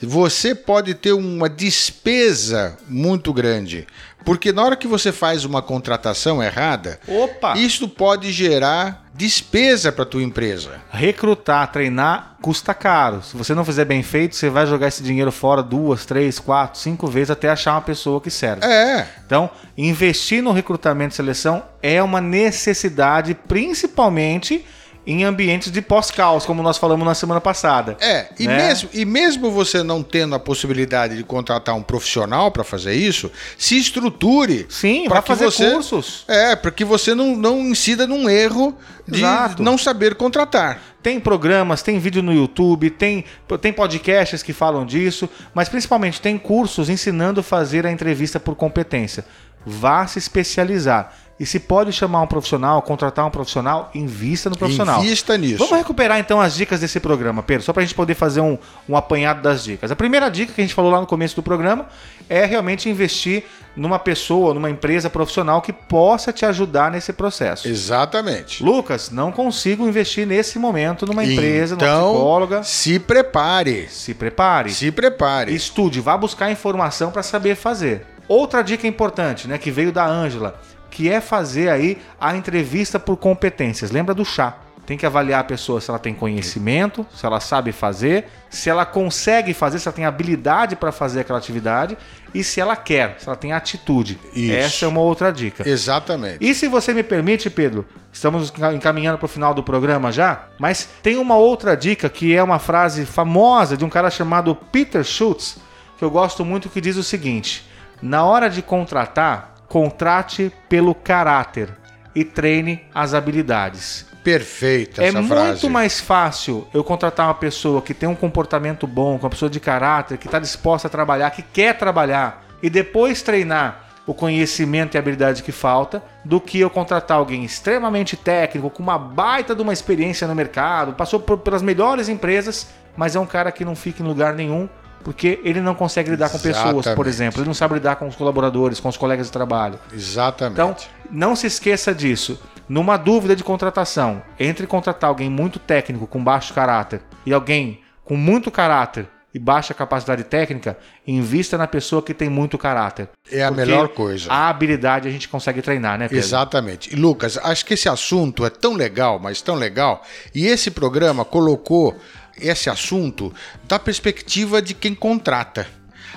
você 0.00 0.54
pode 0.54 0.94
ter 0.94 1.12
uma 1.12 1.48
despesa 1.48 2.76
muito 2.88 3.32
grande. 3.32 3.86
Porque 4.24 4.52
na 4.52 4.62
hora 4.62 4.76
que 4.76 4.86
você 4.86 5.12
faz 5.12 5.44
uma 5.44 5.62
contratação 5.62 6.42
errada, 6.42 6.98
Opa! 7.06 7.56
isso 7.56 7.88
pode 7.88 8.32
gerar 8.32 9.04
despesa 9.14 9.92
para 9.92 10.04
tua 10.04 10.22
empresa. 10.22 10.80
Recrutar, 10.90 11.70
treinar 11.70 12.36
custa 12.40 12.74
caro. 12.74 13.22
Se 13.22 13.36
você 13.36 13.54
não 13.54 13.64
fizer 13.64 13.84
bem 13.84 14.02
feito, 14.02 14.34
você 14.34 14.50
vai 14.50 14.66
jogar 14.66 14.88
esse 14.88 15.02
dinheiro 15.02 15.30
fora 15.30 15.62
duas, 15.62 16.04
três, 16.04 16.38
quatro, 16.38 16.80
cinco 16.80 17.06
vezes 17.06 17.30
até 17.30 17.48
achar 17.48 17.72
uma 17.74 17.82
pessoa 17.82 18.20
que 18.20 18.30
serve. 18.30 18.64
É, 18.64 19.06
Então, 19.24 19.48
investir 19.78 20.42
no 20.42 20.50
recrutamento 20.52 21.12
e 21.12 21.16
seleção 21.16 21.62
é 21.82 22.02
uma 22.02 22.20
necessidade, 22.20 23.34
principalmente 23.34 24.64
em 25.06 25.24
ambientes 25.24 25.72
de 25.72 25.82
pós-caos, 25.82 26.46
como 26.46 26.62
nós 26.62 26.78
falamos 26.78 27.04
na 27.04 27.14
semana 27.14 27.40
passada. 27.40 27.96
É, 28.00 28.28
e, 28.38 28.46
Né? 28.46 28.56
mesmo, 28.68 28.88
e 28.92 29.04
mesmo 29.04 29.50
você 29.50 29.82
não 29.82 30.02
tendo 30.02 30.34
a 30.34 30.38
possibilidade 30.38 31.16
de 31.16 31.24
contratar 31.24 31.74
um 31.74 31.82
profissional 31.82 32.50
para 32.52 32.62
fazer 32.62 32.94
isso, 32.94 33.30
se 33.58 33.76
estruture. 33.76 34.66
Sim, 34.68 35.08
que 35.08 35.22
fazer 35.22 35.44
você- 35.46 35.70
cursos. 35.72 36.24
É, 36.28 36.54
para 36.54 36.70
que 36.70 36.84
você 36.84 37.14
não, 37.14 37.34
não 37.36 37.58
incida 37.60 38.06
num 38.06 38.28
erro 38.30 38.76
de 39.08 39.18
Exato. 39.18 39.62
não 39.62 39.76
saber 39.76 40.14
contratar. 40.14 40.80
Tem 41.02 41.18
programas, 41.18 41.82
tem 41.82 41.98
vídeo 41.98 42.22
no 42.22 42.32
YouTube, 42.32 42.88
tem, 42.90 43.24
tem 43.60 43.72
podcasts 43.72 44.40
que 44.42 44.52
falam 44.52 44.86
disso, 44.86 45.28
mas 45.52 45.68
principalmente 45.68 46.20
tem 46.20 46.38
cursos 46.38 46.88
ensinando 46.88 47.40
a 47.40 47.42
fazer 47.42 47.84
a 47.84 47.90
entrevista 47.90 48.38
por 48.38 48.54
competência. 48.54 49.24
Vá 49.66 50.06
se 50.06 50.18
especializar. 50.20 51.12
E 51.42 51.46
se 51.46 51.58
pode 51.58 51.92
chamar 51.92 52.22
um 52.22 52.26
profissional, 52.28 52.80
contratar 52.82 53.26
um 53.26 53.30
profissional, 53.30 53.90
invista 53.96 54.48
no 54.48 54.56
profissional. 54.56 55.02
Invista 55.02 55.36
nisso. 55.36 55.58
Vamos 55.58 55.76
recuperar 55.76 56.20
então 56.20 56.40
as 56.40 56.54
dicas 56.54 56.78
desse 56.78 57.00
programa, 57.00 57.42
Pedro, 57.42 57.64
só 57.64 57.72
para 57.72 57.82
a 57.82 57.84
gente 57.84 57.96
poder 57.96 58.14
fazer 58.14 58.40
um, 58.40 58.56
um 58.88 58.96
apanhado 58.96 59.42
das 59.42 59.64
dicas. 59.64 59.90
A 59.90 59.96
primeira 59.96 60.30
dica 60.30 60.52
que 60.52 60.60
a 60.60 60.64
gente 60.64 60.72
falou 60.72 60.92
lá 60.92 61.00
no 61.00 61.06
começo 61.08 61.34
do 61.34 61.42
programa 61.42 61.86
é 62.28 62.44
realmente 62.44 62.88
investir 62.88 63.42
numa 63.74 63.98
pessoa, 63.98 64.54
numa 64.54 64.70
empresa 64.70 65.10
profissional 65.10 65.60
que 65.60 65.72
possa 65.72 66.32
te 66.32 66.46
ajudar 66.46 66.92
nesse 66.92 67.12
processo. 67.12 67.66
Exatamente. 67.66 68.62
Lucas, 68.62 69.10
não 69.10 69.32
consigo 69.32 69.84
investir 69.84 70.24
nesse 70.24 70.60
momento 70.60 71.04
numa 71.06 71.24
empresa, 71.24 71.74
numa 71.74 71.84
então, 71.84 72.12
psicóloga. 72.12 72.62
se 72.62 73.00
prepare. 73.00 73.88
Se 73.90 74.14
prepare. 74.14 74.70
Se 74.70 74.92
prepare. 74.92 75.52
Estude, 75.52 76.00
vá 76.00 76.16
buscar 76.16 76.52
informação 76.52 77.10
para 77.10 77.24
saber 77.24 77.56
fazer. 77.56 78.06
Outra 78.28 78.62
dica 78.62 78.86
importante, 78.86 79.48
né, 79.48 79.58
que 79.58 79.72
veio 79.72 79.90
da 79.90 80.06
Ângela, 80.06 80.60
que 80.92 81.10
é 81.10 81.20
fazer 81.20 81.70
aí 81.70 81.98
a 82.20 82.36
entrevista 82.36 83.00
por 83.00 83.16
competências. 83.16 83.90
Lembra 83.90 84.14
do 84.14 84.24
chá? 84.24 84.58
Tem 84.84 84.98
que 84.98 85.06
avaliar 85.06 85.40
a 85.40 85.44
pessoa 85.44 85.80
se 85.80 85.88
ela 85.88 85.98
tem 85.98 86.12
conhecimento, 86.12 87.06
se 87.14 87.24
ela 87.24 87.40
sabe 87.40 87.72
fazer, 87.72 88.26
se 88.50 88.68
ela 88.68 88.84
consegue 88.84 89.54
fazer, 89.54 89.78
se 89.78 89.88
ela 89.88 89.94
tem 89.94 90.04
habilidade 90.04 90.76
para 90.76 90.92
fazer 90.92 91.20
aquela 91.20 91.38
atividade 91.38 91.96
e 92.34 92.44
se 92.44 92.60
ela 92.60 92.76
quer, 92.76 93.16
se 93.18 93.26
ela 93.26 93.36
tem 93.36 93.52
atitude. 93.52 94.18
Isso. 94.34 94.52
Essa 94.52 94.84
é 94.84 94.88
uma 94.88 95.00
outra 95.00 95.32
dica. 95.32 95.66
Exatamente. 95.66 96.38
E 96.40 96.54
se 96.54 96.68
você 96.68 96.92
me 96.92 97.02
permite, 97.02 97.48
Pedro, 97.48 97.86
estamos 98.12 98.52
encaminhando 98.74 99.18
para 99.18 99.26
o 99.26 99.28
final 99.28 99.54
do 99.54 99.62
programa 99.62 100.12
já, 100.12 100.48
mas 100.58 100.88
tem 101.02 101.16
uma 101.16 101.36
outra 101.36 101.76
dica 101.76 102.10
que 102.10 102.36
é 102.36 102.42
uma 102.42 102.58
frase 102.58 103.06
famosa 103.06 103.76
de 103.76 103.84
um 103.84 103.88
cara 103.88 104.10
chamado 104.10 104.54
Peter 104.54 105.04
Schultz, 105.04 105.58
que 105.96 106.04
eu 106.04 106.10
gosto 106.10 106.44
muito, 106.44 106.68
que 106.68 106.80
diz 106.80 106.96
o 106.96 107.04
seguinte: 107.04 107.64
na 108.02 108.24
hora 108.24 108.50
de 108.50 108.60
contratar, 108.60 109.51
contrate 109.76 110.52
pelo 110.68 110.94
caráter 110.94 111.70
e 112.14 112.22
treine 112.26 112.82
as 112.94 113.14
habilidades. 113.14 114.04
Perfeita 114.22 115.02
É 115.02 115.06
essa 115.08 115.18
muito 115.22 115.32
frase. 115.34 115.68
mais 115.70 115.98
fácil 115.98 116.68
eu 116.74 116.84
contratar 116.84 117.26
uma 117.26 117.34
pessoa 117.34 117.80
que 117.80 117.94
tem 117.94 118.06
um 118.06 118.14
comportamento 118.14 118.86
bom, 118.86 119.16
uma 119.16 119.30
pessoa 119.30 119.48
de 119.48 119.58
caráter, 119.58 120.18
que 120.18 120.26
está 120.26 120.38
disposta 120.38 120.88
a 120.88 120.90
trabalhar, 120.90 121.30
que 121.30 121.40
quer 121.40 121.78
trabalhar, 121.78 122.44
e 122.62 122.68
depois 122.68 123.22
treinar 123.22 123.80
o 124.06 124.12
conhecimento 124.12 124.94
e 124.94 124.98
habilidade 124.98 125.42
que 125.42 125.50
falta, 125.52 126.02
do 126.22 126.38
que 126.38 126.60
eu 126.60 126.68
contratar 126.68 127.16
alguém 127.16 127.42
extremamente 127.42 128.14
técnico, 128.14 128.68
com 128.68 128.82
uma 128.82 128.98
baita 128.98 129.54
de 129.54 129.62
uma 129.62 129.72
experiência 129.72 130.28
no 130.28 130.34
mercado, 130.34 130.92
passou 130.92 131.18
por- 131.18 131.38
pelas 131.38 131.62
melhores 131.62 132.10
empresas, 132.10 132.68
mas 132.94 133.16
é 133.16 133.20
um 133.20 133.26
cara 133.26 133.50
que 133.50 133.64
não 133.64 133.74
fica 133.74 134.02
em 134.02 134.06
lugar 134.06 134.34
nenhum, 134.34 134.68
porque 135.02 135.40
ele 135.44 135.60
não 135.60 135.74
consegue 135.74 136.10
lidar 136.10 136.30
com 136.30 136.38
pessoas, 136.38 136.64
por 136.64 136.78
Exatamente. 136.80 137.08
exemplo, 137.08 137.40
ele 137.40 137.46
não 137.46 137.54
sabe 137.54 137.74
lidar 137.74 137.96
com 137.96 138.06
os 138.08 138.16
colaboradores, 138.16 138.80
com 138.80 138.88
os 138.88 138.96
colegas 138.96 139.26
de 139.26 139.32
trabalho. 139.32 139.78
Exatamente. 139.92 140.52
Então, 140.52 140.76
não 141.10 141.36
se 141.36 141.46
esqueça 141.46 141.94
disso. 141.94 142.40
Numa 142.68 142.96
dúvida 142.96 143.36
de 143.36 143.44
contratação, 143.44 144.22
entre 144.38 144.66
contratar 144.66 145.08
alguém 145.08 145.28
muito 145.28 145.58
técnico 145.58 146.06
com 146.06 146.22
baixo 146.22 146.54
caráter 146.54 147.02
e 147.26 147.32
alguém 147.32 147.80
com 148.04 148.16
muito 148.16 148.50
caráter 148.50 149.08
e 149.34 149.38
baixa 149.38 149.72
capacidade 149.72 150.24
técnica, 150.24 150.76
invista 151.06 151.56
na 151.56 151.66
pessoa 151.66 152.02
que 152.02 152.12
tem 152.12 152.28
muito 152.28 152.58
caráter. 152.58 153.08
é 153.30 153.42
a 153.42 153.50
melhor 153.50 153.88
coisa. 153.88 154.30
A 154.30 154.48
habilidade 154.48 155.08
a 155.08 155.10
gente 155.10 155.28
consegue 155.28 155.62
treinar, 155.62 155.98
né, 155.98 156.06
Pedro? 156.06 156.24
Exatamente. 156.24 156.92
E 156.92 156.96
Lucas, 156.96 157.38
acho 157.38 157.64
que 157.64 157.74
esse 157.74 157.88
assunto 157.88 158.44
é 158.44 158.50
tão 158.50 158.74
legal, 158.74 159.18
mas 159.18 159.40
tão 159.40 159.54
legal, 159.54 160.02
e 160.34 160.46
esse 160.46 160.70
programa 160.70 161.24
colocou 161.24 161.96
esse 162.40 162.68
assunto 162.70 163.32
da 163.66 163.78
perspectiva 163.78 164.60
de 164.60 164.74
quem 164.74 164.94
contrata. 164.94 165.66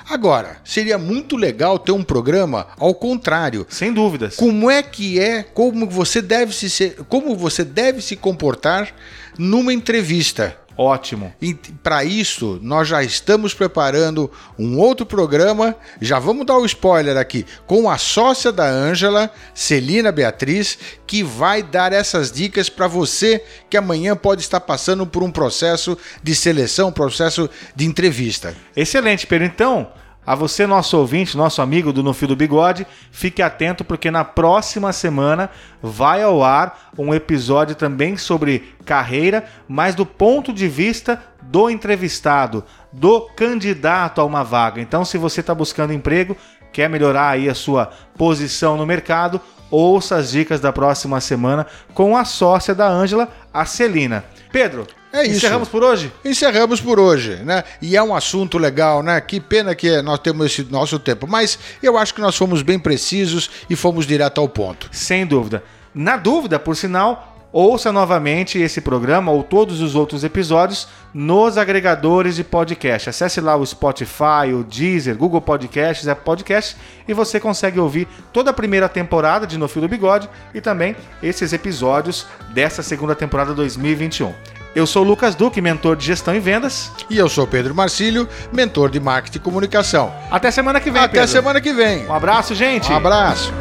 Agora, 0.08 0.58
seria 0.64 0.98
muito 0.98 1.36
legal 1.36 1.80
ter 1.80 1.92
um 1.92 2.04
programa 2.04 2.68
ao 2.78 2.94
contrário. 2.94 3.66
Sem 3.70 3.92
dúvidas. 3.92 4.36
Como 4.36 4.70
é 4.70 4.84
que 4.84 5.20
é, 5.20 5.42
como 5.42 5.90
você 5.90 6.22
deve 6.22 6.54
se 6.54 6.92
como 7.10 7.36
você 7.36 7.64
deve 7.64 8.02
se 8.02 8.16
comportar 8.16 8.94
numa 9.38 9.74
entrevista? 9.74 10.58
Ótimo. 10.78 11.34
Para 11.82 12.04
isso, 12.04 12.60
nós 12.62 12.88
já 12.88 13.02
estamos 13.02 13.54
preparando 13.54 14.30
um 14.60 14.78
outro 14.78 15.06
programa. 15.06 15.76
Já 16.02 16.20
vamos 16.20 16.46
dar 16.46 16.58
o 16.58 16.66
spoiler 16.66 17.18
aqui 17.18 17.46
com 17.66 17.90
a 17.90 17.98
sócia 17.98 18.52
da 18.52 18.66
Ângela, 18.66 19.32
Celina 19.54 20.12
Beatriz, 20.12 20.78
que 21.08 21.24
vai 21.24 21.64
dar 21.64 21.94
essas 21.94 22.32
dicas 22.32 22.70
para 22.70 22.88
você 22.88 23.44
que 23.70 23.78
amanhã 23.78 24.16
pode 24.16 24.42
estar 24.42 24.60
passando 24.60 25.06
por 25.08 25.24
um 25.24 25.32
processo 25.32 25.98
de 26.22 26.36
seleção, 26.36 26.90
um 26.90 26.94
processo 26.94 27.50
de 27.76 27.86
entrevista. 27.86 28.54
Excelente, 28.76 29.26
Pedro. 29.26 29.48
Então, 29.48 29.88
a 30.26 30.34
você, 30.34 30.66
nosso 30.66 30.98
ouvinte, 30.98 31.38
nosso 31.38 31.62
amigo 31.62 31.94
do 31.94 32.02
No 32.02 32.14
Fio 32.14 32.28
do 32.28 32.36
Bigode, 32.36 32.88
fique 33.12 33.42
atento 33.42 33.84
porque 33.84 34.10
na 34.10 34.24
próxima 34.24 34.92
semana 34.92 35.50
vai 35.82 36.24
ao 36.24 36.44
ar 36.44 36.90
um 36.98 37.14
episódio 37.14 37.76
também 37.76 38.18
sobre 38.18 38.74
carreira, 38.84 39.46
mas 39.68 39.94
do 39.94 40.06
ponto 40.06 40.52
de 40.52 40.68
vista 40.68 41.22
do 41.44 41.70
entrevistado, 41.70 42.64
do 42.92 43.22
candidato 43.36 44.20
a 44.20 44.26
uma 44.26 44.44
vaga. 44.44 44.82
Então, 44.82 45.06
se 45.06 45.18
você 45.18 45.42
está 45.42 45.54
buscando 45.54 45.94
emprego, 45.94 46.36
quer 46.74 46.90
melhorar 46.90 47.30
aí 47.30 47.48
a 47.48 47.56
sua 47.56 47.92
posição 48.18 48.76
no 48.78 48.86
mercado, 48.86 49.40
ouça 49.70 50.16
as 50.16 50.32
dicas 50.32 50.60
da 50.60 50.74
próxima 50.74 51.22
semana 51.22 51.68
com 51.94 52.18
a 52.18 52.26
sócia 52.26 52.74
da 52.74 52.88
Ângela, 52.88 53.30
a 53.54 53.66
Celina. 53.66 54.26
Pedro, 54.52 54.88
É 55.16 55.24
isso. 55.24 55.38
encerramos 55.38 55.70
por 55.70 55.84
hoje? 55.84 56.12
Encerramos 56.24 56.82
por 56.82 57.00
hoje, 57.00 57.36
né? 57.44 57.64
E 57.82 57.96
é 57.96 58.04
um 58.04 58.14
assunto 58.14 58.58
legal, 58.58 59.02
né? 59.02 59.20
Que 59.22 59.40
pena 59.40 59.74
que 59.74 60.02
nós 60.02 60.20
temos 60.20 60.46
esse 60.46 60.64
nosso 60.64 61.00
tempo, 61.00 61.26
mas 61.26 61.58
eu 61.82 61.98
acho 61.98 62.14
que 62.14 62.22
nós 62.22 62.36
fomos 62.36 62.62
bem 62.62 62.78
precisos 62.78 63.50
e 63.70 63.76
fomos 63.76 64.06
direto 64.06 64.42
ao 64.42 64.50
ponto. 64.50 64.90
Sem 64.92 65.26
dúvida. 65.26 65.64
Na 65.94 66.18
dúvida, 66.18 66.60
por 66.60 66.76
sinal, 66.76 67.36
ouça 67.54 67.90
novamente 67.90 68.60
esse 68.60 68.82
programa 68.82 69.32
ou 69.32 69.42
todos 69.42 69.80
os 69.80 69.96
outros 69.96 70.26
episódios 70.26 70.90
nos 71.14 71.58
agregadores 71.58 72.36
de 72.36 72.44
podcast. 72.44 73.10
Acesse 73.10 73.40
lá 73.40 73.56
o 73.56 73.66
Spotify, 73.66 74.52
o 74.54 74.62
Deezer, 74.62 75.16
Google 75.16 75.40
Podcasts, 75.40 76.06
Apple 76.06 76.26
Podcasts 76.26 76.76
e 77.08 77.14
você 77.14 77.40
consegue 77.40 77.80
ouvir 77.80 78.10
toda 78.34 78.52
a 78.52 78.54
primeira 78.54 78.90
temporada 78.90 79.48
de 79.48 79.58
No 79.58 79.70
Fio 79.70 79.84
do 79.84 79.88
Bigode 79.88 80.28
e 80.54 80.60
também 80.60 80.98
esses 81.24 81.54
episódios 81.54 82.28
dessa 82.54 82.84
segunda 82.84 83.16
temporada 83.16 83.54
2021. 83.54 84.65
Eu 84.76 84.86
sou 84.86 85.04
o 85.06 85.08
Lucas 85.08 85.36
Duque, 85.36 85.62
mentor 85.62 85.96
de 85.96 86.06
gestão 86.06 86.36
e 86.36 86.40
vendas. 86.40 86.92
E 87.10 87.18
eu 87.18 87.30
sou 87.30 87.48
Pedro 87.48 87.74
Marcílio, 87.74 88.28
mentor 88.52 88.90
de 88.90 89.00
marketing 89.00 89.38
e 89.38 89.42
comunicação. 89.42 90.14
Até 90.30 90.52
semana 90.52 90.82
que 90.82 90.92
vem, 90.92 91.02
Até 91.02 91.14
Pedro. 91.22 91.28
semana 91.30 91.62
que 91.62 91.72
vem. 91.72 92.06
Um 92.06 92.14
abraço, 92.14 92.54
gente. 92.54 92.92
Um 92.92 92.98
abraço. 92.98 93.54